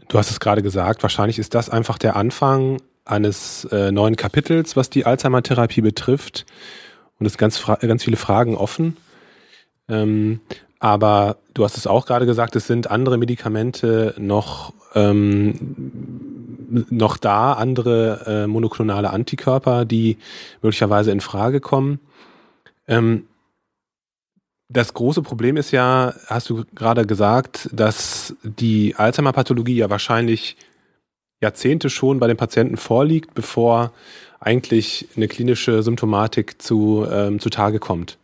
Du 0.07 0.17
hast 0.17 0.29
es 0.29 0.39
gerade 0.39 0.61
gesagt, 0.61 1.03
wahrscheinlich 1.03 1.39
ist 1.39 1.55
das 1.55 1.69
einfach 1.69 1.97
der 1.97 2.15
Anfang 2.15 2.77
eines 3.05 3.65
äh, 3.71 3.91
neuen 3.91 4.15
Kapitels, 4.15 4.75
was 4.75 4.89
die 4.89 5.05
Alzheimer-Therapie 5.05 5.81
betrifft. 5.81 6.45
Und 7.19 7.25
es 7.25 7.33
sind 7.33 7.39
ganz, 7.39 7.63
ganz 7.65 8.03
viele 8.03 8.17
Fragen 8.17 8.55
offen. 8.55 8.97
Ähm, 9.87 10.39
aber 10.81 11.37
du 11.53 11.63
hast 11.63 11.77
es 11.77 11.85
auch 11.85 12.07
gerade 12.07 12.25
gesagt, 12.25 12.55
es 12.55 12.65
sind 12.65 12.89
andere 12.89 13.19
Medikamente 13.19 14.15
noch, 14.17 14.73
ähm, 14.95 15.53
noch 16.89 17.17
da, 17.17 17.53
andere 17.53 18.23
äh, 18.25 18.47
monoklonale 18.47 19.11
Antikörper, 19.11 19.85
die 19.85 20.17
möglicherweise 20.63 21.11
in 21.11 21.21
Frage 21.21 21.59
kommen. 21.59 21.99
Ähm, 22.87 23.27
das 24.69 24.95
große 24.95 25.21
Problem 25.21 25.55
ist 25.55 25.69
ja, 25.69 26.15
hast 26.25 26.49
du 26.49 26.65
gerade 26.73 27.05
gesagt, 27.05 27.69
dass 27.71 28.35
die 28.41 28.95
Alzheimer-Pathologie 28.95 29.75
ja 29.75 29.89
wahrscheinlich 29.91 30.57
Jahrzehnte 31.41 31.91
schon 31.91 32.19
bei 32.19 32.25
den 32.25 32.37
Patienten 32.37 32.77
vorliegt, 32.77 33.35
bevor 33.35 33.91
eigentlich 34.39 35.09
eine 35.15 35.27
klinische 35.27 35.83
Symptomatik 35.83 36.59
zu, 36.59 37.05
ähm, 37.11 37.39
zutage 37.39 37.77
kommt. 37.77 38.17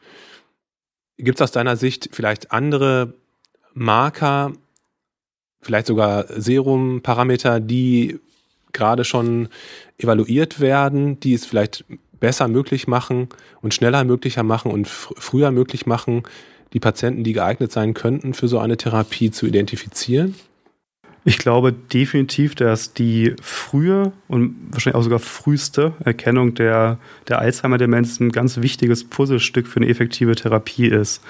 Gibt 1.18 1.40
es 1.40 1.42
aus 1.42 1.52
deiner 1.52 1.78
Sicht 1.78 2.10
vielleicht 2.12 2.52
andere 2.52 3.14
Marker, 3.74 4.54
vielleicht 5.62 5.88
sogar 5.88 6.26
Serumparameter, 6.30 7.60
die 7.60 8.20
gerade 8.74 9.04
schon 9.04 9.50
evaluiert 9.98 10.60
werden, 10.60 11.20
die 11.20 11.34
es 11.34 11.46
vielleicht 11.46 11.86
besser 12.20 12.48
möglich 12.48 12.88
machen 12.88 13.30
und 13.62 13.74
schneller 13.74 14.04
möglicher 14.04 14.44
machen 14.44 14.72
und 14.72 14.88
früher 14.88 15.52
möglich 15.52 15.86
machen, 15.86 16.24
die 16.74 16.80
Patienten, 16.80 17.24
die 17.24 17.34
geeignet 17.34 17.72
sein 17.72 17.94
könnten, 17.94 18.34
für 18.34 18.48
so 18.48 18.60
eine 18.60 18.78
Therapie 18.78 19.32
zu 19.32 19.46
identifizieren? 19.46 20.36
Ich 21.28 21.40
glaube 21.40 21.74
definitiv, 21.74 22.56
dass 22.56 22.94
die 22.94 23.36
frühe 23.42 24.14
und 24.30 24.56
wahrscheinlich 24.72 24.96
auch 24.96 25.04
sogar 25.04 25.20
früheste 25.20 25.92
Erkennung 26.06 26.54
der, 26.54 27.00
der 27.28 27.40
Alzheimer-Demenz 27.40 28.22
ein 28.22 28.32
ganz 28.32 28.62
wichtiges 28.62 29.04
Puzzlestück 29.04 29.68
für 29.68 29.82
eine 29.82 29.90
effektive 29.90 30.38
Therapie 30.38 30.88
ist. 30.88 31.22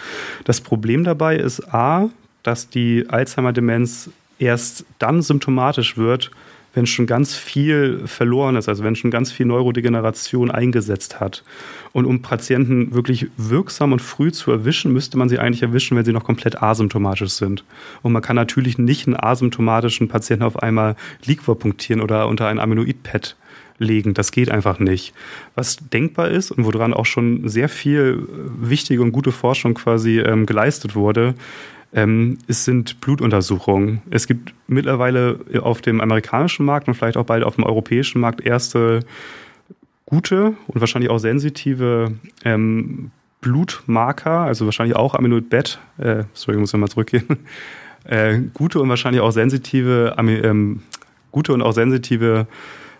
Das 0.43 0.61
Problem 0.61 1.03
dabei 1.03 1.37
ist 1.37 1.73
A, 1.73 2.11
dass 2.43 2.69
die 2.69 3.05
Alzheimer-Demenz 3.09 4.11
erst 4.37 4.85
dann 4.99 5.23
symptomatisch 5.23 5.97
wird, 5.97 6.29
wenn 6.77 6.85
schon 6.85 7.07
ganz 7.07 7.35
viel 7.35 8.03
verloren 8.05 8.55
ist, 8.55 8.69
also 8.69 8.83
wenn 8.83 8.95
schon 8.95 9.09
ganz 9.09 9.31
viel 9.31 9.47
Neurodegeneration 9.47 10.51
eingesetzt 10.51 11.19
hat. 11.19 11.43
Und 11.91 12.05
um 12.05 12.21
Patienten 12.21 12.93
wirklich 12.93 13.31
wirksam 13.35 13.93
und 13.93 13.99
früh 13.99 14.31
zu 14.31 14.51
erwischen, 14.51 14.93
müsste 14.93 15.17
man 15.17 15.27
sie 15.27 15.39
eigentlich 15.39 15.63
erwischen, 15.63 15.97
wenn 15.97 16.05
sie 16.05 16.13
noch 16.13 16.23
komplett 16.23 16.61
asymptomatisch 16.61 17.31
sind. 17.31 17.63
Und 18.03 18.13
man 18.13 18.21
kann 18.21 18.35
natürlich 18.35 18.77
nicht 18.77 19.07
einen 19.07 19.17
asymptomatischen 19.19 20.07
Patienten 20.07 20.43
auf 20.43 20.61
einmal 20.61 20.95
Liquor 21.25 21.57
punktieren 21.57 21.99
oder 21.99 22.27
unter 22.27 22.47
ein 22.47 22.59
Amyloid-Pad 22.59 23.35
legen. 23.79 24.13
Das 24.13 24.31
geht 24.31 24.51
einfach 24.51 24.77
nicht. 24.77 25.15
Was 25.55 25.77
denkbar 25.77 26.29
ist 26.29 26.51
und 26.51 26.63
woran 26.63 26.93
auch 26.93 27.07
schon 27.07 27.49
sehr 27.49 27.69
viel 27.69 28.27
wichtige 28.55 29.01
und 29.01 29.13
gute 29.13 29.31
Forschung 29.31 29.73
quasi 29.73 30.19
ähm, 30.19 30.45
geleistet 30.45 30.93
wurde, 30.93 31.33
ähm, 31.93 32.37
es 32.47 32.65
sind 32.65 32.99
Blutuntersuchungen. 33.01 34.01
Es 34.09 34.27
gibt 34.27 34.53
mittlerweile 34.67 35.39
auf 35.61 35.81
dem 35.81 36.01
amerikanischen 36.01 36.65
Markt 36.65 36.87
und 36.87 36.93
vielleicht 36.95 37.17
auch 37.17 37.25
bald 37.25 37.43
auf 37.43 37.55
dem 37.55 37.63
europäischen 37.63 38.19
Markt 38.19 38.41
erste 38.41 39.01
gute 40.05 40.53
und 40.67 40.79
wahrscheinlich 40.79 41.11
auch 41.11 41.19
sensitive 41.19 42.13
ähm, 42.43 43.11
Blutmarker, 43.41 44.41
also 44.41 44.65
wahrscheinlich 44.65 44.95
auch 44.95 45.13
Amyloid 45.13 45.49
Beta, 45.49 45.79
äh, 45.97 46.23
sorry, 46.33 46.55
ich 46.55 46.59
muss 46.59 46.73
nochmal 46.73 46.89
zurückgehen, 46.89 47.25
äh, 48.05 48.39
gute 48.53 48.79
und 48.79 48.89
wahrscheinlich 48.89 49.21
auch 49.21 49.31
sensitive, 49.31 50.15
ähm, 50.17 50.81
gute 51.31 51.53
und 51.53 51.61
auch 51.61 51.73
sensitive 51.73 52.47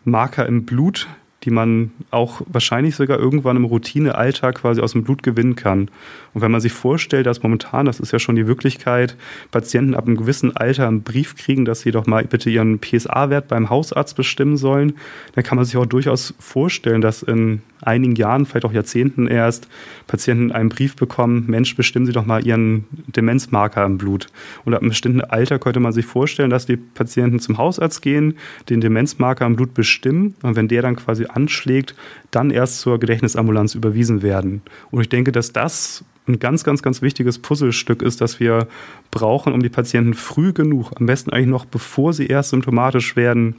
Marker 0.04 0.45
im 0.45 0.65
Blut, 0.65 1.08
die 1.48 1.52
man 1.52 1.92
auch 2.12 2.42
wahrscheinlich 2.46 2.98
sogar 2.98 3.20
irgendwann 3.20 3.56
im 3.56 3.64
Routinealltag 3.64 4.56
quasi 4.56 4.82
aus 4.82 4.92
dem 4.92 5.06
Blut 5.06 5.24
gewinnen 5.24 5.56
kann. 5.56 5.90
Und 6.34 6.42
wenn 6.42 6.52
man 6.52 6.60
sich 6.60 6.74
vorstellt, 6.74 7.26
dass 7.26 7.42
momentan, 7.42 7.86
das 7.86 8.02
ist 8.02 8.12
ja 8.12 8.20
schon 8.20 8.36
die 8.36 8.48
Wirklichkeit, 8.48 9.16
Patienten 9.50 9.96
ab 9.96 10.08
einem 10.08 10.18
gewissen 10.18 10.58
Alter 10.58 10.90
einen 10.90 11.04
Brief 11.04 11.38
kriegen, 11.38 11.64
dass 11.64 11.80
sie 11.80 11.92
doch 11.92 12.06
mal 12.06 12.26
bitte 12.26 12.50
ihren 12.50 12.80
PSA-Wert 12.80 13.48
beim 13.48 13.70
Hausarzt 13.70 14.18
bestimmen 14.18 14.58
sollen, 14.58 14.98
dann 15.36 15.46
kann 15.46 15.56
man 15.56 15.64
sich 15.64 15.78
auch 15.78 15.86
durchaus 15.86 16.34
vorstellen, 16.38 17.00
dass 17.00 17.24
in 17.24 17.62
einigen 17.82 18.16
Jahren, 18.16 18.46
vielleicht 18.46 18.66
auch 18.66 18.74
Jahrzehnten 18.74 19.28
erst, 19.28 19.68
Patienten 20.08 20.52
einen 20.52 20.70
Brief 20.70 20.96
bekommen, 20.96 21.46
Mensch, 21.48 21.76
bestimmen 21.76 22.06
Sie 22.06 22.12
doch 22.12 22.26
mal 22.26 22.46
Ihren 22.46 22.86
Demenzmarker 23.08 23.86
im 23.86 23.98
Blut. 23.98 24.28
Und 24.66 24.74
ab 24.74 24.82
einem 24.82 24.90
bestimmten 24.90 25.22
Alter 25.22 25.60
könnte 25.60 25.80
man 25.80 25.94
sich 25.94 26.06
vorstellen, 26.06 26.50
dass 26.50 26.66
die 26.66 26.78
Patienten 26.78 27.40
zum 27.40 27.58
Hausarzt 27.58 28.02
gehen, 28.02 28.38
den 28.70 28.82
Demenzmarker 28.82 29.46
im 29.46 29.56
Blut 29.56 29.74
bestimmen 29.74 30.36
und 30.44 30.56
wenn 30.56 30.68
der 30.68 30.82
dann 30.82 30.96
quasi 30.96 31.26
anschlägt, 31.38 31.95
dann 32.32 32.50
erst 32.50 32.80
zur 32.80 33.00
Gedächtnisambulanz 33.00 33.76
überwiesen 33.76 34.21
werden. 34.21 34.62
Und 34.91 35.02
ich 35.02 35.10
denke, 35.10 35.32
dass 35.32 35.54
das 35.54 36.04
ein 36.28 36.39
ganz, 36.39 36.63
ganz, 36.63 36.82
ganz 36.82 37.02
wichtiges 37.02 37.39
Puzzlestück 37.39 38.02
ist, 38.02 38.19
das 38.19 38.39
wir 38.39 38.67
brauchen, 39.12 39.54
um 39.54 39.62
die 39.62 39.69
Patienten 39.69 40.13
früh 40.13 40.52
genug, 40.52 40.91
am 41.00 41.06
besten 41.06 41.32
eigentlich 41.32 41.47
noch 41.47 41.65
bevor 41.65 42.12
sie 42.13 42.28
erst 42.28 42.50
symptomatisch 42.50 43.15
werden, 43.15 43.56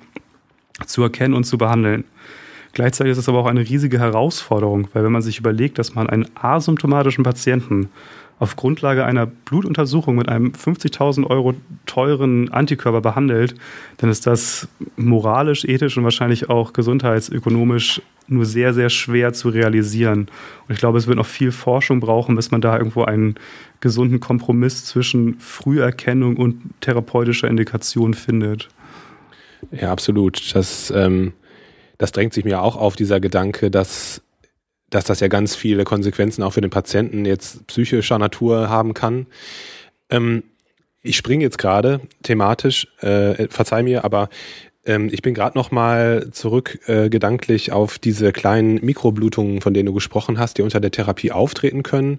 zu 0.86 1.02
erkennen 1.02 1.34
und 1.34 1.44
zu 1.44 1.56
behandeln. 1.56 2.04
Gleichzeitig 2.72 3.12
ist 3.12 3.18
es 3.18 3.28
aber 3.28 3.38
auch 3.38 3.46
eine 3.46 3.68
riesige 3.68 3.98
Herausforderung, 3.98 4.88
weil 4.92 5.02
wenn 5.02 5.12
man 5.12 5.22
sich 5.22 5.38
überlegt, 5.38 5.78
dass 5.78 5.94
man 5.94 6.08
einen 6.08 6.26
asymptomatischen 6.34 7.24
Patienten 7.24 7.88
auf 8.38 8.56
Grundlage 8.56 9.04
einer 9.04 9.26
Blutuntersuchung 9.26 10.16
mit 10.16 10.28
einem 10.28 10.52
50.000 10.52 11.26
Euro 11.26 11.54
teuren 11.86 12.50
Antikörper 12.52 13.00
behandelt, 13.00 13.54
dann 13.98 14.10
ist 14.10 14.26
das 14.26 14.68
moralisch, 14.96 15.64
ethisch 15.64 15.96
und 15.96 16.04
wahrscheinlich 16.04 16.48
auch 16.48 16.72
gesundheitsökonomisch 16.72 18.00
nur 18.28 18.44
sehr, 18.44 18.74
sehr 18.74 18.90
schwer 18.90 19.32
zu 19.32 19.48
realisieren. 19.48 20.28
Und 20.66 20.74
ich 20.74 20.78
glaube, 20.78 20.98
es 20.98 21.06
wird 21.06 21.16
noch 21.16 21.26
viel 21.26 21.50
Forschung 21.50 22.00
brauchen, 22.00 22.36
bis 22.36 22.50
man 22.50 22.60
da 22.60 22.76
irgendwo 22.76 23.02
einen 23.04 23.34
gesunden 23.80 24.20
Kompromiss 24.20 24.84
zwischen 24.84 25.38
Früherkennung 25.40 26.36
und 26.36 26.60
therapeutischer 26.80 27.48
Indikation 27.48 28.14
findet. 28.14 28.68
Ja, 29.72 29.90
absolut. 29.90 30.54
Das, 30.54 30.92
ähm, 30.94 31.32
das 31.96 32.12
drängt 32.12 32.34
sich 32.34 32.44
mir 32.44 32.62
auch 32.62 32.76
auf, 32.76 32.96
dieser 32.96 33.18
Gedanke, 33.18 33.70
dass 33.70 34.22
dass 34.90 35.04
das 35.04 35.20
ja 35.20 35.28
ganz 35.28 35.54
viele 35.54 35.84
Konsequenzen 35.84 36.42
auch 36.42 36.52
für 36.52 36.60
den 36.60 36.70
Patienten 36.70 37.24
jetzt 37.24 37.66
psychischer 37.66 38.18
Natur 38.18 38.68
haben 38.68 38.94
kann. 38.94 39.26
Ähm, 40.10 40.42
ich 41.02 41.16
springe 41.16 41.44
jetzt 41.44 41.58
gerade 41.58 42.00
thematisch, 42.22 42.88
äh, 43.00 43.48
verzeih 43.48 43.82
mir, 43.82 44.04
aber 44.04 44.28
ähm, 44.84 45.08
ich 45.12 45.22
bin 45.22 45.34
gerade 45.34 45.56
noch 45.56 45.70
mal 45.70 46.30
zurück 46.32 46.80
äh, 46.86 47.08
gedanklich 47.08 47.72
auf 47.72 47.98
diese 47.98 48.32
kleinen 48.32 48.84
Mikroblutungen, 48.84 49.60
von 49.60 49.74
denen 49.74 49.86
du 49.86 49.92
gesprochen 49.92 50.38
hast, 50.38 50.58
die 50.58 50.62
unter 50.62 50.80
der 50.80 50.90
Therapie 50.90 51.30
auftreten 51.30 51.82
können. 51.82 52.18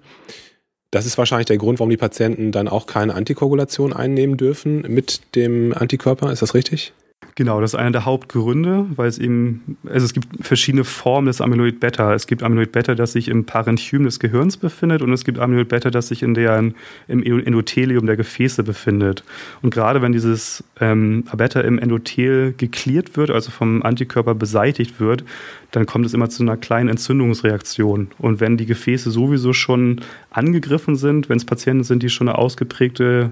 Das 0.91 1.05
ist 1.05 1.17
wahrscheinlich 1.17 1.47
der 1.47 1.57
Grund, 1.57 1.79
warum 1.79 1.89
die 1.89 1.97
Patienten 1.97 2.51
dann 2.51 2.67
auch 2.67 2.87
keine 2.87 3.13
Antikoagulation 3.13 3.93
einnehmen 3.93 4.37
dürfen 4.37 4.81
mit 4.87 5.35
dem 5.35 5.73
Antikörper. 5.73 6.31
Ist 6.31 6.41
das 6.41 6.55
richtig? 6.55 6.93
Genau, 7.39 7.61
das 7.61 7.71
ist 7.71 7.79
einer 7.79 7.91
der 7.91 8.03
Hauptgründe, 8.03 8.85
weil 8.97 9.07
es 9.07 9.17
eben, 9.17 9.77
also 9.89 10.03
es 10.03 10.11
gibt 10.11 10.27
verschiedene 10.45 10.83
Formen 10.83 11.27
des 11.27 11.39
Amyloid 11.39 11.79
Beta. 11.79 12.13
Es 12.13 12.27
gibt 12.27 12.43
Amyloid 12.43 12.73
Beta, 12.73 12.95
das 12.95 13.13
sich 13.13 13.29
im 13.29 13.45
Parenchym 13.45 14.03
des 14.03 14.19
Gehirns 14.19 14.57
befindet 14.57 15.01
und 15.01 15.13
es 15.13 15.23
gibt 15.23 15.39
Amyloid 15.39 15.69
Beta, 15.69 15.89
das 15.89 16.09
sich 16.09 16.21
in 16.21 16.33
der, 16.33 16.59
im 17.07 17.23
Endothelium 17.23 18.07
der 18.07 18.17
Gefäße 18.17 18.61
befindet. 18.63 19.23
Und 19.61 19.73
gerade 19.73 20.01
wenn 20.01 20.11
dieses 20.11 20.65
ähm, 20.81 21.23
Beta 21.33 21.61
im 21.61 21.79
Endothel 21.79 22.55
geklärt 22.57 23.15
wird, 23.15 23.29
also 23.29 23.51
vom 23.51 23.83
Antikörper 23.83 24.35
beseitigt 24.35 24.99
wird, 24.99 25.23
dann 25.71 25.85
kommt 25.85 26.05
es 26.05 26.13
immer 26.13 26.29
zu 26.29 26.41
einer 26.43 26.57
kleinen 26.57 26.89
Entzündungsreaktion. 26.89 28.09
Und 28.17 28.39
wenn 28.39 28.57
die 28.57 28.65
Gefäße 28.65 29.11
sowieso 29.11 29.53
schon 29.53 30.01
angegriffen 30.31 30.95
sind, 30.95 31.29
wenn 31.29 31.37
es 31.37 31.45
Patienten 31.45 31.83
sind, 31.83 32.01
die 32.01 32.09
schon 32.09 32.27
eine 32.27 32.37
ausgeprägte 32.37 33.31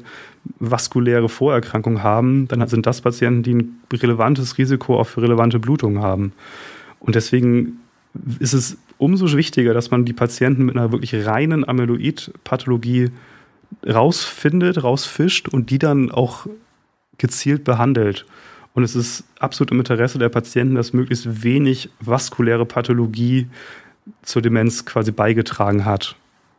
vaskuläre 0.59 1.29
Vorerkrankung 1.29 2.03
haben, 2.03 2.47
dann 2.47 2.65
sind 2.67 2.85
das 2.85 3.01
Patienten, 3.01 3.43
die 3.43 3.55
ein 3.55 3.79
relevantes 3.91 4.57
Risiko 4.57 4.99
auch 4.99 5.07
für 5.07 5.21
relevante 5.21 5.59
Blutungen 5.59 6.01
haben. 6.01 6.33
Und 6.99 7.15
deswegen 7.15 7.79
ist 8.39 8.53
es 8.53 8.77
umso 8.97 9.35
wichtiger, 9.35 9.73
dass 9.73 9.91
man 9.91 10.05
die 10.05 10.13
Patienten 10.13 10.65
mit 10.65 10.75
einer 10.75 10.91
wirklich 10.91 11.25
reinen 11.25 11.67
Amyloid-Pathologie 11.67 13.09
rausfindet, 13.85 14.83
rausfischt 14.83 15.49
und 15.49 15.69
die 15.69 15.79
dann 15.79 16.11
auch 16.11 16.47
gezielt 17.17 17.63
behandelt. 17.63 18.25
Und 18.77 18.83
es 18.83 18.95
ist 18.95 19.23
absolut 19.39 19.71
im 19.71 19.79
Interesse 19.79 20.19
der 20.19 20.29
Patienten, 20.29 20.75
dass 20.75 20.93
möglichst 20.93 21.43
wenig 21.43 21.89
vaskuläre 21.99 22.63
Pathologie 22.63 23.47
zur 24.21 24.43
Demenz 24.43 24.85
quasi 24.85 25.11
beigetragen 25.11 25.83
hat. 25.83 26.15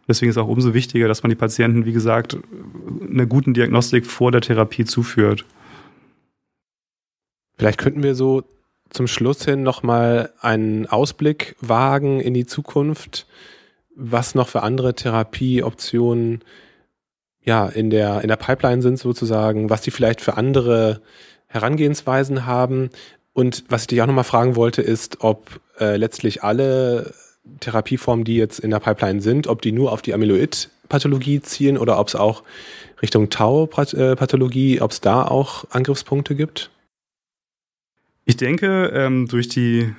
Deswegen 0.09 0.29
ist 0.29 0.37
es 0.37 0.43
auch 0.43 0.49
umso 0.49 0.75
wichtiger, 0.75 1.07
dass 1.07 1.23
man 1.23 1.31
die 1.31 1.37
Patienten, 1.37 1.85
wie 1.85 1.93
gesagt, 1.93 2.37
einer 3.09 3.27
guten 3.27 3.55
Diagnostik 3.55 4.05
vor 4.05 4.33
der 4.33 4.41
Therapie 4.41 4.85
zuführt. 4.85 5.45
Vielleicht 7.57 7.79
könnten 7.79 8.03
wir 8.03 8.17
so 8.17 8.43
zum 8.91 9.07
Schluss 9.07 9.45
hin 9.45 9.63
nochmal 9.63 10.33
einen 10.41 10.87
Ausblick 10.87 11.55
wagen 11.61 12.21
in 12.21 12.35
die 12.35 12.47
Zukunft, 12.47 13.29
was 13.95 14.35
noch 14.35 14.49
für 14.49 14.65
andere 14.65 14.95
Therapieoptionen 14.95 16.43
ja 17.45 17.69
in 17.69 17.91
der, 17.91 18.23
in 18.23 18.29
der 18.29 18.35
Pipeline 18.35 18.83
sind 18.83 18.99
sozusagen, 18.99 19.71
was 19.71 19.83
die 19.83 19.93
vielleicht 19.93 20.21
für 20.21 20.37
andere 20.37 21.01
Herangehensweisen 21.49 22.47
haben. 22.47 22.91
Und 23.33 23.65
was 23.69 23.83
ich 23.83 23.87
dich 23.89 24.03
auch 24.03 24.07
nochmal 24.07 24.25
fragen 24.25 24.57
wollte, 24.57 24.83
ist, 24.83 25.21
ob 25.21 25.61
äh, 25.81 25.97
letztlich 25.97 26.45
alle 26.45 27.15
Therapieformen, 27.61 28.25
die 28.25 28.37
jetzt 28.37 28.59
in 28.61 28.71
der 28.71 28.81
Pipeline 28.81 29.21
sind, 29.21 29.47
ob 29.47 29.63
die 29.63 29.73
nur 29.73 29.93
auf 29.93 30.03
die 30.03 30.15
Amyloid-Pathologie 30.15 31.41
zielen 31.41 31.79
oder 31.79 31.99
ob 31.99 32.09
es 32.09 32.15
auch 32.15 32.43
Richtung 33.01 33.31
Tau-Pathologie, 33.31 34.81
ob 34.81 34.91
es 34.91 35.01
da 35.01 35.23
auch 35.23 35.65
Angriffspunkte 35.71 36.35
gibt? 36.35 36.71
Ich 38.25 38.37
denke, 38.37 38.91
ähm, 38.93 39.27
durch, 39.27 39.49
die, 39.49 39.95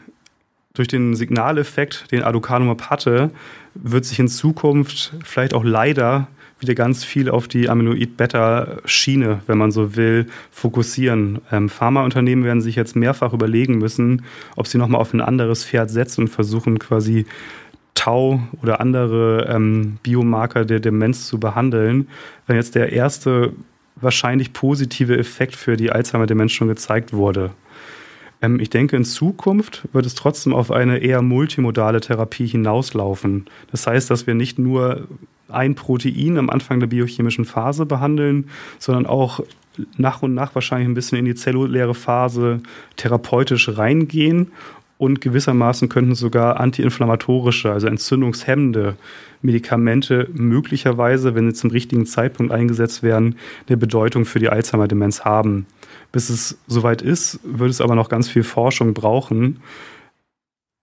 durch 0.74 0.88
den 0.88 1.16
Signaleffekt, 1.16 2.12
den 2.12 2.24
Aducanumab 2.24 2.90
hatte, 2.90 3.32
wird 3.74 4.06
sich 4.06 4.20
in 4.20 4.28
Zukunft 4.28 5.14
vielleicht 5.24 5.54
auch 5.54 5.64
leider 5.64 6.28
wieder 6.60 6.76
ganz 6.76 7.04
viel 7.04 7.30
auf 7.30 7.48
die 7.48 7.70
Amyloid-Beta-Schiene, 7.70 9.42
wenn 9.48 9.58
man 9.58 9.72
so 9.72 9.96
will, 9.96 10.28
fokussieren. 10.52 11.40
Ähm, 11.52 11.70
Pharmaunternehmen 11.70 12.44
werden 12.44 12.62
sich 12.62 12.76
jetzt 12.76 12.96
mehrfach 12.96 13.34
überlegen 13.34 13.78
müssen, 13.78 14.24
ob 14.56 14.68
sie 14.68 14.78
nochmal 14.78 15.02
auf 15.02 15.14
ein 15.14 15.22
anderes 15.22 15.66
Pferd 15.66 15.90
setzen 15.90 16.22
und 16.22 16.28
versuchen 16.28 16.80
quasi 16.80 17.26
Tau 17.96 18.42
oder 18.62 18.80
andere 18.80 19.48
ähm, 19.50 19.98
Biomarker 20.04 20.66
der 20.66 20.80
Demenz 20.80 21.28
zu 21.28 21.40
behandeln. 21.40 22.08
Wenn 22.48 22.56
jetzt 22.56 22.76
der 22.76 22.94
erste 22.94 23.54
wahrscheinlich 24.02 24.54
positive 24.54 25.18
Effekt 25.18 25.56
für 25.56 25.76
die 25.76 25.92
Alzheimer-Demenz 25.92 26.52
schon 26.52 26.70
gezeigt 26.70 27.14
wurde. 27.14 27.52
Ähm, 28.42 28.60
ich 28.60 28.70
denke, 28.70 28.96
in 28.96 29.06
Zukunft 29.06 29.88
wird 29.94 30.06
es 30.06 30.16
trotzdem 30.16 30.54
auf 30.54 30.72
eine 30.72 31.00
eher 31.00 31.22
multimodale 31.22 32.02
Therapie 32.02 32.48
hinauslaufen. 32.48 33.46
Das 33.72 33.88
heißt, 33.88 34.10
dass 34.10 34.28
wir 34.28 34.34
nicht 34.34 34.60
nur 34.60 35.08
ein 35.50 35.76
Protein 35.76 36.38
am 36.38 36.50
Anfang 36.50 36.80
der 36.80 36.88
biochemischen 36.88 37.46
Phase 37.46 37.86
behandeln, 37.86 38.50
sondern 38.78 39.06
auch 39.06 39.42
nach 39.98 40.22
und 40.22 40.34
nach 40.34 40.56
wahrscheinlich 40.56 40.90
ein 40.90 40.94
bisschen 40.94 41.18
in 41.18 41.26
die 41.26 41.36
zelluläre 41.36 41.94
Phase 41.94 42.62
therapeutisch 42.98 43.78
reingehen 43.78 44.52
und 44.98 45.22
gewissermaßen 45.22 45.88
könnten 45.88 46.14
sogar 46.14 46.60
antiinflammatorische, 46.60 47.72
also 47.72 47.88
entzündungshemmende 47.88 48.98
Medikamente 49.42 50.28
möglicherweise, 50.34 51.36
wenn 51.36 51.50
sie 51.50 51.54
zum 51.54 51.70
richtigen 51.70 52.06
Zeitpunkt 52.06 52.52
eingesetzt 52.52 53.02
werden, 53.02 53.36
eine 53.68 53.78
Bedeutung 53.78 54.26
für 54.26 54.40
die 54.40 54.50
Alzheimer-Demenz 54.50 55.24
haben. 55.24 55.66
Bis 56.12 56.30
es 56.30 56.58
soweit 56.68 57.02
ist, 57.02 57.40
wird 57.44 57.70
es 57.70 57.80
aber 57.80 57.96
noch 57.96 58.10
ganz 58.10 58.28
viel 58.28 58.44
Forschung 58.44 58.94
brauchen. 58.94 59.62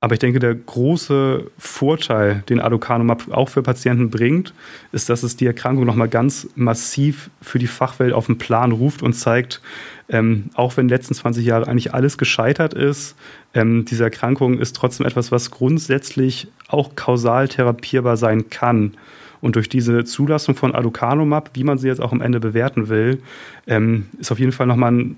Aber 0.00 0.12
ich 0.12 0.18
denke, 0.18 0.38
der 0.38 0.54
große 0.54 1.50
Vorteil, 1.56 2.42
den 2.50 2.60
Aducanumab 2.60 3.30
auch 3.30 3.48
für 3.48 3.62
Patienten 3.62 4.10
bringt, 4.10 4.52
ist, 4.92 5.08
dass 5.08 5.22
es 5.22 5.36
die 5.36 5.46
Erkrankung 5.46 5.86
nochmal 5.86 6.08
ganz 6.08 6.48
massiv 6.54 7.30
für 7.40 7.58
die 7.58 7.66
Fachwelt 7.66 8.12
auf 8.12 8.26
den 8.26 8.36
Plan 8.36 8.72
ruft 8.72 9.02
und 9.02 9.14
zeigt, 9.14 9.62
ähm, 10.10 10.50
auch 10.54 10.76
wenn 10.76 10.82
in 10.82 10.88
den 10.88 10.96
letzten 10.96 11.14
20 11.14 11.46
Jahren 11.46 11.64
eigentlich 11.64 11.94
alles 11.94 12.18
gescheitert 12.18 12.74
ist, 12.74 13.16
ähm, 13.54 13.86
diese 13.86 14.04
Erkrankung 14.04 14.58
ist 14.58 14.76
trotzdem 14.76 15.06
etwas, 15.06 15.32
was 15.32 15.50
grundsätzlich 15.50 16.48
auch 16.68 16.94
kausal 16.94 17.48
therapierbar 17.48 18.18
sein 18.18 18.50
kann. 18.50 18.94
Und 19.40 19.56
durch 19.56 19.68
diese 19.68 20.04
Zulassung 20.04 20.54
von 20.56 20.74
Aducanumab, 20.74 21.50
wie 21.54 21.64
man 21.64 21.78
sie 21.78 21.88
jetzt 21.88 22.02
auch 22.02 22.12
am 22.12 22.20
Ende 22.20 22.38
bewerten 22.38 22.88
will, 22.88 23.22
ähm, 23.66 24.06
ist 24.18 24.30
auf 24.30 24.38
jeden 24.38 24.52
Fall 24.52 24.66
nochmal 24.66 24.92
eine 24.92 25.16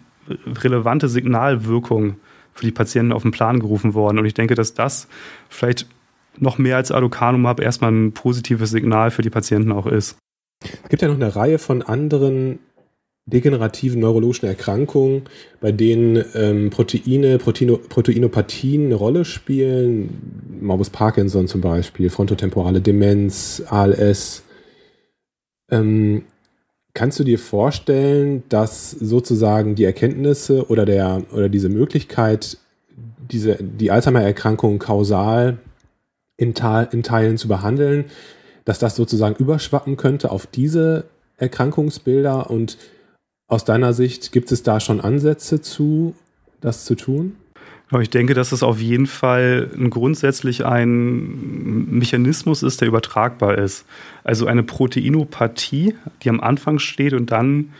relevante 0.63 1.09
Signalwirkung 1.09 2.17
für 2.59 2.67
die 2.67 2.73
Patienten 2.73 3.13
auf 3.13 3.23
den 3.23 3.31
Plan 3.31 3.61
gerufen 3.61 3.95
worden. 3.95 4.19
Und 4.19 4.27
ich 4.27 4.35
denke, 4.35 4.57
dass 4.57 4.75
das 4.75 5.07
vielleicht 5.49 5.87
noch 6.39 6.59
mehr 6.59 6.77
als 6.77 6.91
Aducanumab 6.91 7.61
erstmal 7.61 7.93
ein 7.93 8.13
positives 8.13 8.71
Signal 8.71 9.11
für 9.11 9.23
die 9.23 9.31
Patienten 9.31 9.71
auch 9.71 9.87
ist. 9.87 10.17
Es 10.61 10.89
gibt 10.89 11.03
ja 11.03 11.09
noch 11.09 11.15
eine 11.15 11.37
Reihe 11.37 11.59
von 11.59 11.83
anderen 11.83 12.59
degenerativen 13.27 14.01
neurologischen 14.01 14.49
Erkrankungen, 14.49 15.23
bei 15.61 15.71
denen 15.71 16.25
ähm, 16.35 16.71
Proteine, 16.71 17.39
Proteino, 17.39 17.77
Proteinopathien 17.77 18.87
eine 18.87 18.95
Rolle 18.95 19.25
spielen. 19.25 20.59
Morbus 20.61 20.91
Parkinson 20.91 21.47
zum 21.47 21.61
Beispiel, 21.61 22.11
frontotemporale 22.11 22.81
Demenz, 22.81 23.63
ALS. 23.69 24.43
Ähm, 25.71 26.25
kannst 26.99 27.21
du 27.21 27.23
dir 27.23 27.39
vorstellen, 27.39 28.43
dass 28.49 28.91
sozusagen 28.91 29.77
die 29.77 29.85
Erkenntnisse 29.85 30.69
oder, 30.69 30.85
der, 30.85 31.23
oder 31.33 31.49
diese 31.49 31.69
Möglichkeit, 31.69 32.59
diese, 33.31 33.55
die 33.61 33.93
Alzheimer-Erkrankung 33.93 34.81
kausal 34.81 35.59
in, 36.37 36.55
in 36.91 37.03
Teilen 37.05 37.39
zu 37.39 37.47
behandeln, 37.47 38.07
dass 38.65 38.81
das 38.81 38.97
sozusagen 38.97 39.37
überschwappen 39.37 39.97
könnte 39.97 40.33
auf 40.33 40.49
diese 40.49 41.05
Erkrankungsbilder 41.37 42.51
und 42.51 42.79
aus 43.47 43.65
deiner 43.65 43.93
Sicht 43.93 44.33
gibt 44.33 44.51
es 44.51 44.65
da 44.65 44.81
schon 44.81 45.01
Ansätze 45.01 45.61
zu, 45.61 46.17
das 46.61 46.85
zu 46.85 46.97
tun? 46.97 47.37
Ich 48.01 48.11
denke, 48.11 48.35
dass 48.35 48.53
es 48.53 48.63
auf 48.63 48.81
jeden 48.81 49.07
Fall 49.07 49.71
grundsätzlich 49.89 50.67
ein 50.67 51.87
Mechanismus 51.91 52.63
ist, 52.63 52.83
der 52.83 52.89
übertragbar 52.89 53.57
ist. 53.57 53.87
Also 54.25 54.47
eine 54.47 54.63
Proteinopathie, 54.63 55.95
die 56.23 56.29
am 56.29 56.41
Anfang 56.41 56.79
steht 56.79 57.15
und 57.15 57.31
dann 57.31 57.73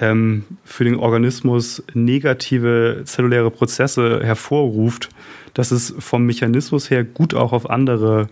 ähm, 0.00 0.42
für 0.64 0.82
den 0.82 0.96
Organismus 0.96 1.84
negative 1.94 3.02
zelluläre 3.04 3.52
Prozesse 3.52 4.20
hervorruft, 4.24 5.10
dass 5.54 5.70
es 5.70 5.94
vom 6.00 6.26
Mechanismus 6.26 6.90
her 6.90 7.04
gut 7.04 7.32
auch 7.32 7.52
auf 7.52 7.70
andere 7.70 8.26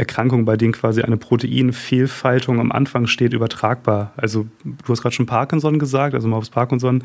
Erkrankungen, 0.00 0.46
bei 0.46 0.56
denen 0.56 0.72
quasi 0.72 1.02
eine 1.02 1.18
Proteinfehlfaltung 1.18 2.58
am 2.58 2.72
Anfang 2.72 3.06
steht, 3.06 3.34
übertragbar. 3.34 4.12
Also 4.16 4.46
du 4.64 4.92
hast 4.92 5.02
gerade 5.02 5.14
schon 5.14 5.26
Parkinson 5.26 5.78
gesagt, 5.78 6.14
also 6.14 6.26
Morbus 6.26 6.48
Parkinson. 6.48 7.04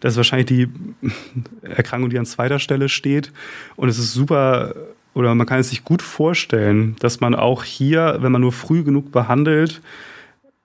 Das 0.00 0.12
ist 0.12 0.16
wahrscheinlich 0.18 0.46
die 0.46 0.68
Erkrankung, 1.62 2.10
die 2.10 2.18
an 2.18 2.26
zweiter 2.26 2.58
Stelle 2.58 2.90
steht. 2.90 3.32
Und 3.76 3.88
es 3.88 3.98
ist 3.98 4.12
super 4.12 4.74
oder 5.14 5.34
man 5.34 5.46
kann 5.46 5.58
es 5.58 5.70
sich 5.70 5.84
gut 5.84 6.02
vorstellen, 6.02 6.96
dass 6.98 7.20
man 7.20 7.34
auch 7.34 7.64
hier, 7.64 8.18
wenn 8.20 8.32
man 8.32 8.42
nur 8.42 8.52
früh 8.52 8.82
genug 8.82 9.10
behandelt, 9.10 9.80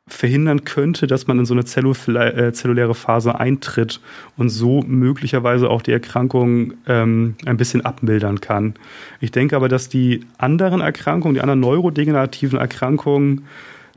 verhindern 0.10 0.66
könnte, 0.66 1.08
dass 1.08 1.28
man 1.28 1.40
in 1.40 1.46
so 1.46 1.54
eine 1.54 1.62
äh, 1.62 2.54
zelluläre 2.54 2.96
Phase 2.96 3.40
eintritt 3.40 4.02
und 4.38 4.50
so 4.50 4.82
möglicherweise 4.82 5.70
auch 5.70 5.82
die 5.82 5.92
Erkrankung 5.92 6.74
ähm, 6.88 7.36
ein 7.46 7.58
bisschen 7.58 7.86
abmildern 7.86 8.42
kann. 8.42 8.74
Ich 9.22 9.32
denke 9.32 9.56
aber, 9.56 9.70
dass 9.70 9.88
die 9.88 10.26
anderen 10.38 10.82
Erkrankungen, 10.82 11.36
die 11.36 11.42
anderen 11.42 11.60
neurodegenerativen 11.60 12.60
Erkrankungen 12.60 13.46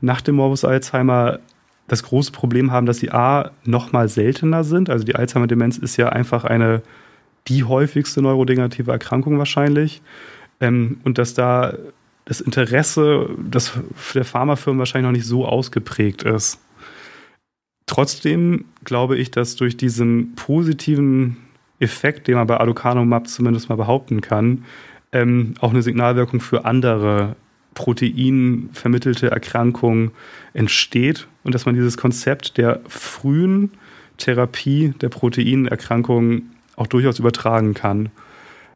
nach 0.01 0.21
dem 0.21 0.35
Morbus 0.35 0.65
Alzheimer 0.65 1.39
das 1.87 2.03
große 2.03 2.31
Problem 2.31 2.71
haben, 2.71 2.85
dass 2.85 2.99
sie 2.99 3.11
A 3.11 3.51
noch 3.65 3.91
mal 3.91 4.07
seltener 4.07 4.63
sind. 4.63 4.89
Also 4.89 5.03
die 5.03 5.15
Alzheimer-Demenz 5.15 5.77
ist 5.77 5.97
ja 5.97 6.09
einfach 6.09 6.43
eine 6.43 6.81
die 7.47 7.63
häufigste 7.63 8.21
neurodegenerative 8.21 8.91
Erkrankung 8.91 9.37
wahrscheinlich. 9.37 10.01
Ähm, 10.61 10.97
und 11.03 11.17
dass 11.17 11.33
da 11.33 11.73
das 12.25 12.41
Interesse 12.41 13.29
das 13.37 13.73
der 14.13 14.25
Pharmafirmen 14.25 14.79
wahrscheinlich 14.79 15.07
noch 15.07 15.17
nicht 15.17 15.27
so 15.27 15.45
ausgeprägt 15.45 16.23
ist. 16.23 16.59
Trotzdem 17.85 18.65
glaube 18.83 19.17
ich, 19.17 19.31
dass 19.31 19.55
durch 19.55 19.75
diesen 19.77 20.35
positiven 20.35 21.37
Effekt, 21.79 22.27
den 22.27 22.35
man 22.35 22.47
bei 22.47 22.59
Aducanumab 22.59 23.27
zumindest 23.27 23.69
mal 23.69 23.75
behaupten 23.75 24.21
kann, 24.21 24.65
ähm, 25.11 25.55
auch 25.59 25.71
eine 25.71 25.81
Signalwirkung 25.81 26.39
für 26.39 26.65
andere 26.65 27.35
proteinvermittelte 27.75 29.31
Erkrankungen 29.31 30.11
entsteht 30.53 31.27
und 31.43 31.55
dass 31.55 31.65
man 31.65 31.75
dieses 31.75 31.97
Konzept 31.97 32.57
der 32.57 32.81
frühen 32.87 33.71
Therapie 34.17 34.93
der 35.01 35.09
Proteinerkrankungen 35.09 36.51
auch 36.75 36.87
durchaus 36.87 37.19
übertragen 37.19 37.73
kann. 37.73 38.09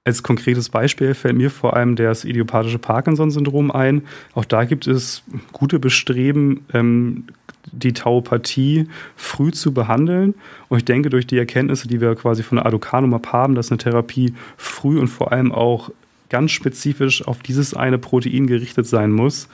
Als 0.08 0.24
konkretes 0.24 0.70
Beispiel 0.70 1.14
fällt 1.14 1.36
mir 1.36 1.52
vor 1.52 1.76
allem 1.76 1.98
das 1.98 2.24
idiopathische 2.24 2.80
Parkinson-Syndrom 2.80 3.72
ein. 3.72 4.04
Auch 4.36 4.46
da 4.46 4.64
gibt 4.64 4.88
es 4.88 5.22
gute 5.52 5.80
Bestreben, 5.80 6.66
ähm, 6.74 7.26
die 7.74 7.92
Tauopathie 7.92 8.88
früh 9.18 9.52
zu 9.52 9.74
behandeln. 9.74 10.34
Und 10.70 10.78
ich 10.78 10.86
denke, 10.86 11.10
durch 11.10 11.28
die 11.28 11.38
Erkenntnisse, 11.38 11.90
die 11.90 12.00
wir 12.00 12.16
quasi 12.16 12.42
von 12.42 12.56
der 12.56 12.66
Aducanumab 12.66 13.34
haben, 13.34 13.54
dass 13.54 13.70
eine 13.70 13.80
Therapie 13.80 14.34
früh 14.56 14.98
und 14.98 15.10
vor 15.10 15.34
allem 15.34 15.52
auch 15.52 15.92
ganz 16.30 16.52
spezifisch 16.52 17.28
auf 17.28 17.44
dieses 17.44 17.74
eine 17.74 17.98
Protein 17.98 18.48
gerichtet 18.48 18.88
sein 18.88 19.12
muss, 19.12 19.50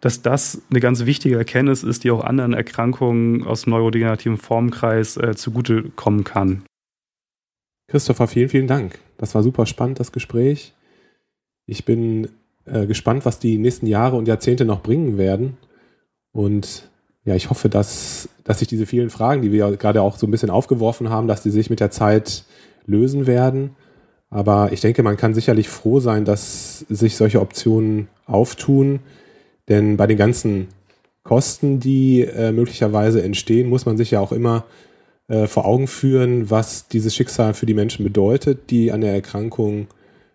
dass 0.00 0.22
das 0.22 0.62
eine 0.70 0.80
ganz 0.80 1.04
wichtige 1.04 1.36
Erkenntnis 1.36 1.84
ist, 1.84 2.04
die 2.04 2.10
auch 2.12 2.24
anderen 2.24 2.54
Erkrankungen 2.54 3.46
aus 3.46 3.66
neurodegenerativen 3.66 4.38
Formkreis 4.38 5.18
äh, 5.18 5.36
zugutekommen 5.36 6.24
kann. 6.24 6.62
Christopher, 7.92 8.26
vielen, 8.26 8.48
vielen 8.48 8.66
Dank. 8.66 9.00
Das 9.18 9.34
war 9.34 9.42
super 9.42 9.66
spannend, 9.66 10.00
das 10.00 10.12
Gespräch. 10.12 10.72
Ich 11.66 11.84
bin 11.84 12.30
äh, 12.64 12.86
gespannt, 12.86 13.26
was 13.26 13.38
die 13.38 13.58
nächsten 13.58 13.86
Jahre 13.86 14.16
und 14.16 14.26
Jahrzehnte 14.26 14.64
noch 14.64 14.82
bringen 14.82 15.18
werden. 15.18 15.58
Und 16.32 16.88
ja, 17.26 17.34
ich 17.34 17.50
hoffe, 17.50 17.68
dass, 17.68 18.30
dass 18.44 18.60
sich 18.60 18.68
diese 18.68 18.86
vielen 18.86 19.10
Fragen, 19.10 19.42
die 19.42 19.52
wir 19.52 19.76
gerade 19.76 20.00
auch 20.00 20.16
so 20.16 20.26
ein 20.26 20.30
bisschen 20.30 20.48
aufgeworfen 20.48 21.10
haben, 21.10 21.28
dass 21.28 21.42
die 21.42 21.50
sich 21.50 21.68
mit 21.68 21.80
der 21.80 21.90
Zeit 21.90 22.44
lösen 22.86 23.26
werden. 23.26 23.76
Aber 24.30 24.72
ich 24.72 24.80
denke, 24.80 25.02
man 25.02 25.18
kann 25.18 25.34
sicherlich 25.34 25.68
froh 25.68 26.00
sein, 26.00 26.24
dass 26.24 26.86
sich 26.88 27.18
solche 27.18 27.42
Optionen 27.42 28.08
auftun. 28.24 29.00
Denn 29.68 29.98
bei 29.98 30.06
den 30.06 30.16
ganzen 30.16 30.68
Kosten, 31.24 31.78
die 31.78 32.22
äh, 32.22 32.52
möglicherweise 32.52 33.22
entstehen, 33.22 33.68
muss 33.68 33.84
man 33.84 33.98
sich 33.98 34.12
ja 34.12 34.20
auch 34.20 34.32
immer 34.32 34.64
äh, 35.32 35.46
vor 35.46 35.64
Augen 35.64 35.86
führen, 35.86 36.50
was 36.50 36.88
dieses 36.88 37.14
Schicksal 37.14 37.54
für 37.54 37.64
die 37.64 37.72
Menschen 37.72 38.04
bedeutet, 38.04 38.68
die 38.68 38.92
an 38.92 39.00
der 39.00 39.14
Erkrankung, 39.14 39.86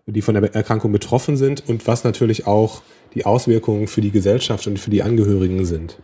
die 0.08 0.24
von 0.24 0.34
der 0.34 0.56
Erkrankung 0.56 0.92
betroffen 0.92 1.38
sind 1.38 1.70
und 1.70 1.86
was 1.86 2.04
natürlich 2.04 2.48
auch 2.48 2.82
die 3.14 3.24
Auswirkungen 3.24 3.88
für 3.88 4.02
die 4.02 4.10
Gesellschaft 4.10 4.66
und 4.66 4.80
für 4.80 4.90
die 4.90 5.04
Angehörigen 5.04 5.66
sind. 5.66 6.00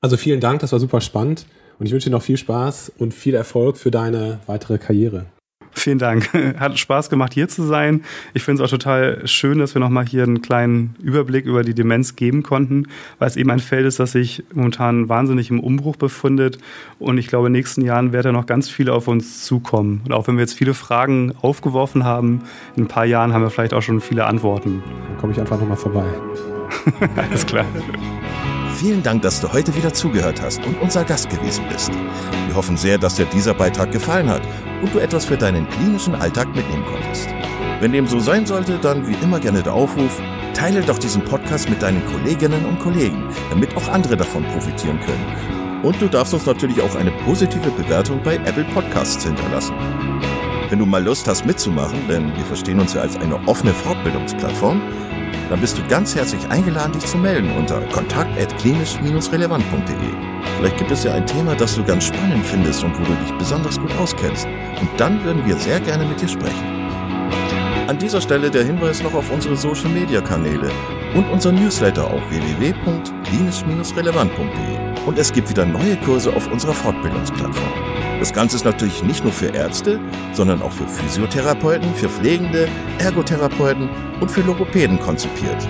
Also 0.00 0.16
vielen 0.16 0.38
Dank, 0.38 0.60
das 0.60 0.70
war 0.70 0.78
super 0.78 1.00
spannend 1.00 1.46
und 1.80 1.86
ich 1.86 1.92
wünsche 1.92 2.08
dir 2.08 2.14
noch 2.14 2.22
viel 2.22 2.36
Spaß 2.36 2.92
und 2.98 3.14
viel 3.14 3.34
Erfolg 3.34 3.78
für 3.78 3.90
deine 3.90 4.38
weitere 4.46 4.78
Karriere. 4.78 5.26
Vielen 5.74 5.98
Dank. 5.98 6.30
Hat 6.58 6.78
Spaß 6.78 7.10
gemacht, 7.10 7.34
hier 7.34 7.48
zu 7.48 7.64
sein. 7.64 8.04
Ich 8.32 8.42
finde 8.42 8.62
es 8.62 8.66
auch 8.66 8.70
total 8.70 9.26
schön, 9.26 9.58
dass 9.58 9.74
wir 9.74 9.80
nochmal 9.80 10.06
hier 10.06 10.22
einen 10.22 10.40
kleinen 10.40 10.94
Überblick 11.02 11.44
über 11.44 11.62
die 11.64 11.74
Demenz 11.74 12.16
geben 12.16 12.42
konnten, 12.42 12.86
weil 13.18 13.28
es 13.28 13.36
eben 13.36 13.50
ein 13.50 13.58
Feld 13.58 13.84
ist, 13.84 13.98
das 13.98 14.12
sich 14.12 14.44
momentan 14.54 15.08
wahnsinnig 15.08 15.50
im 15.50 15.60
Umbruch 15.60 15.96
befindet. 15.96 16.58
Und 16.98 17.18
ich 17.18 17.26
glaube, 17.26 17.48
in 17.48 17.52
den 17.52 17.58
nächsten 17.58 17.82
Jahren 17.82 18.12
werden 18.12 18.26
da 18.26 18.32
noch 18.32 18.46
ganz 18.46 18.68
viele 18.68 18.92
auf 18.92 19.08
uns 19.08 19.44
zukommen. 19.44 20.02
Und 20.04 20.12
auch 20.12 20.28
wenn 20.28 20.36
wir 20.36 20.42
jetzt 20.42 20.54
viele 20.54 20.74
Fragen 20.74 21.34
aufgeworfen 21.42 22.04
haben, 22.04 22.42
in 22.76 22.84
ein 22.84 22.88
paar 22.88 23.04
Jahren 23.04 23.32
haben 23.32 23.42
wir 23.42 23.50
vielleicht 23.50 23.74
auch 23.74 23.82
schon 23.82 24.00
viele 24.00 24.26
Antworten. 24.26 24.82
Dann 25.08 25.18
komme 25.18 25.32
ich 25.32 25.40
einfach 25.40 25.58
nochmal 25.58 25.76
vorbei. 25.76 26.04
Alles 27.16 27.44
klar. 27.44 27.66
Vielen 28.74 29.04
Dank, 29.04 29.22
dass 29.22 29.40
du 29.40 29.52
heute 29.52 29.74
wieder 29.76 29.92
zugehört 29.94 30.42
hast 30.42 30.64
und 30.66 30.80
unser 30.80 31.04
Gast 31.04 31.30
gewesen 31.30 31.64
bist. 31.68 31.92
Wir 32.48 32.56
hoffen 32.56 32.76
sehr, 32.76 32.98
dass 32.98 33.14
dir 33.14 33.24
dieser 33.26 33.54
Beitrag 33.54 33.92
gefallen 33.92 34.28
hat 34.28 34.42
und 34.82 34.92
du 34.92 34.98
etwas 34.98 35.24
für 35.24 35.36
deinen 35.36 35.68
klinischen 35.68 36.14
Alltag 36.14 36.48
mitnehmen 36.54 36.84
konntest. 36.84 37.28
Wenn 37.80 37.92
dem 37.92 38.08
so 38.08 38.18
sein 38.18 38.46
sollte, 38.46 38.78
dann 38.78 39.06
wie 39.06 39.16
immer 39.22 39.38
gerne 39.38 39.62
der 39.62 39.74
Aufruf, 39.74 40.20
teile 40.54 40.82
doch 40.82 40.98
diesen 40.98 41.24
Podcast 41.24 41.70
mit 41.70 41.82
deinen 41.82 42.04
Kolleginnen 42.06 42.64
und 42.64 42.80
Kollegen, 42.80 43.28
damit 43.50 43.76
auch 43.76 43.88
andere 43.88 44.16
davon 44.16 44.44
profitieren 44.44 44.98
können. 45.00 45.82
Und 45.84 46.00
du 46.00 46.08
darfst 46.08 46.34
uns 46.34 46.46
natürlich 46.46 46.80
auch 46.80 46.96
eine 46.96 47.12
positive 47.24 47.70
Bewertung 47.70 48.22
bei 48.24 48.36
Apple 48.36 48.64
Podcasts 48.74 49.24
hinterlassen. 49.24 49.74
Wenn 50.70 50.78
du 50.78 50.86
mal 50.86 51.04
Lust 51.04 51.28
hast 51.28 51.44
mitzumachen, 51.44 52.08
denn 52.08 52.34
wir 52.36 52.44
verstehen 52.44 52.80
uns 52.80 52.94
ja 52.94 53.02
als 53.02 53.16
eine 53.16 53.36
offene 53.46 53.74
Fortbildungsplattform, 53.74 54.80
dann 55.50 55.60
bist 55.60 55.76
du 55.76 55.86
ganz 55.88 56.14
herzlich 56.14 56.48
eingeladen, 56.48 56.92
dich 56.92 57.04
zu 57.04 57.18
melden 57.18 57.50
unter 57.56 57.82
kontakt.klinisch-relevant.de. 57.82 59.94
Vielleicht 60.56 60.78
gibt 60.78 60.90
es 60.90 61.04
ja 61.04 61.12
ein 61.12 61.26
Thema, 61.26 61.54
das 61.54 61.74
du 61.74 61.84
ganz 61.84 62.04
spannend 62.04 62.46
findest 62.46 62.82
und 62.82 62.98
wo 62.98 63.04
du 63.04 63.12
dich 63.14 63.30
besonders 63.36 63.78
gut 63.78 63.94
auskennst. 63.98 64.46
Und 64.80 64.88
dann 64.96 65.22
würden 65.22 65.46
wir 65.46 65.56
sehr 65.56 65.80
gerne 65.80 66.06
mit 66.06 66.18
dir 66.20 66.28
sprechen. 66.28 66.74
An 67.86 67.98
dieser 67.98 68.22
Stelle 68.22 68.50
der 68.50 68.64
Hinweis 68.64 69.02
noch 69.02 69.12
auf 69.12 69.30
unsere 69.30 69.54
Social 69.56 69.90
Media 69.90 70.22
Kanäle 70.22 70.70
und 71.14 71.28
unser 71.30 71.52
Newsletter 71.52 72.06
auf 72.06 72.22
www.klinisch-relevant.de. 72.30 75.06
Und 75.06 75.18
es 75.18 75.30
gibt 75.30 75.50
wieder 75.50 75.66
neue 75.66 75.98
Kurse 75.98 76.34
auf 76.34 76.50
unserer 76.50 76.72
Fortbildungsplattform. 76.72 77.83
Das 78.20 78.32
Ganze 78.32 78.56
ist 78.56 78.64
natürlich 78.64 79.02
nicht 79.02 79.22
nur 79.22 79.32
für 79.32 79.48
Ärzte, 79.48 80.00
sondern 80.32 80.62
auch 80.62 80.72
für 80.72 80.86
Physiotherapeuten, 80.86 81.94
für 81.94 82.08
Pflegende, 82.08 82.68
Ergotherapeuten 82.98 83.88
und 84.20 84.30
für 84.30 84.40
Logopäden 84.42 84.98
konzipiert. 84.98 85.66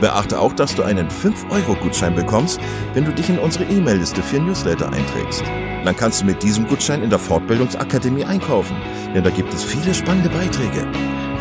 Beachte 0.00 0.38
auch, 0.38 0.52
dass 0.52 0.74
du 0.74 0.82
einen 0.82 1.08
5-Euro-Gutschein 1.08 2.14
bekommst, 2.14 2.60
wenn 2.94 3.04
du 3.04 3.12
dich 3.12 3.28
in 3.28 3.38
unsere 3.38 3.64
E-Mail-Liste 3.64 4.22
für 4.22 4.38
Newsletter 4.38 4.90
einträgst. 4.92 5.42
Dann 5.84 5.96
kannst 5.96 6.22
du 6.22 6.26
mit 6.26 6.42
diesem 6.42 6.66
Gutschein 6.68 7.02
in 7.02 7.10
der 7.10 7.18
Fortbildungsakademie 7.18 8.24
einkaufen, 8.24 8.76
denn 9.14 9.24
da 9.24 9.30
gibt 9.30 9.52
es 9.52 9.64
viele 9.64 9.92
spannende 9.92 10.28
Beiträge. 10.30 10.86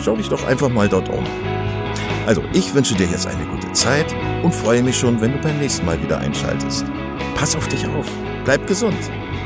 Schau 0.03 0.15
dich 0.15 0.29
doch 0.29 0.45
einfach 0.47 0.69
mal 0.69 0.89
dort 0.89 1.09
um. 1.09 1.23
Also, 2.25 2.41
ich 2.53 2.73
wünsche 2.73 2.95
dir 2.95 3.07
jetzt 3.07 3.27
eine 3.27 3.45
gute 3.45 3.71
Zeit 3.73 4.13
und 4.43 4.53
freue 4.53 4.83
mich 4.83 4.97
schon, 4.97 5.21
wenn 5.21 5.33
du 5.33 5.39
beim 5.39 5.57
nächsten 5.59 5.85
Mal 5.85 6.01
wieder 6.01 6.17
einschaltest. 6.17 6.85
Pass 7.35 7.55
auf 7.55 7.67
dich 7.67 7.85
auf, 7.87 8.07
bleib 8.45 8.65
gesund 8.67 8.97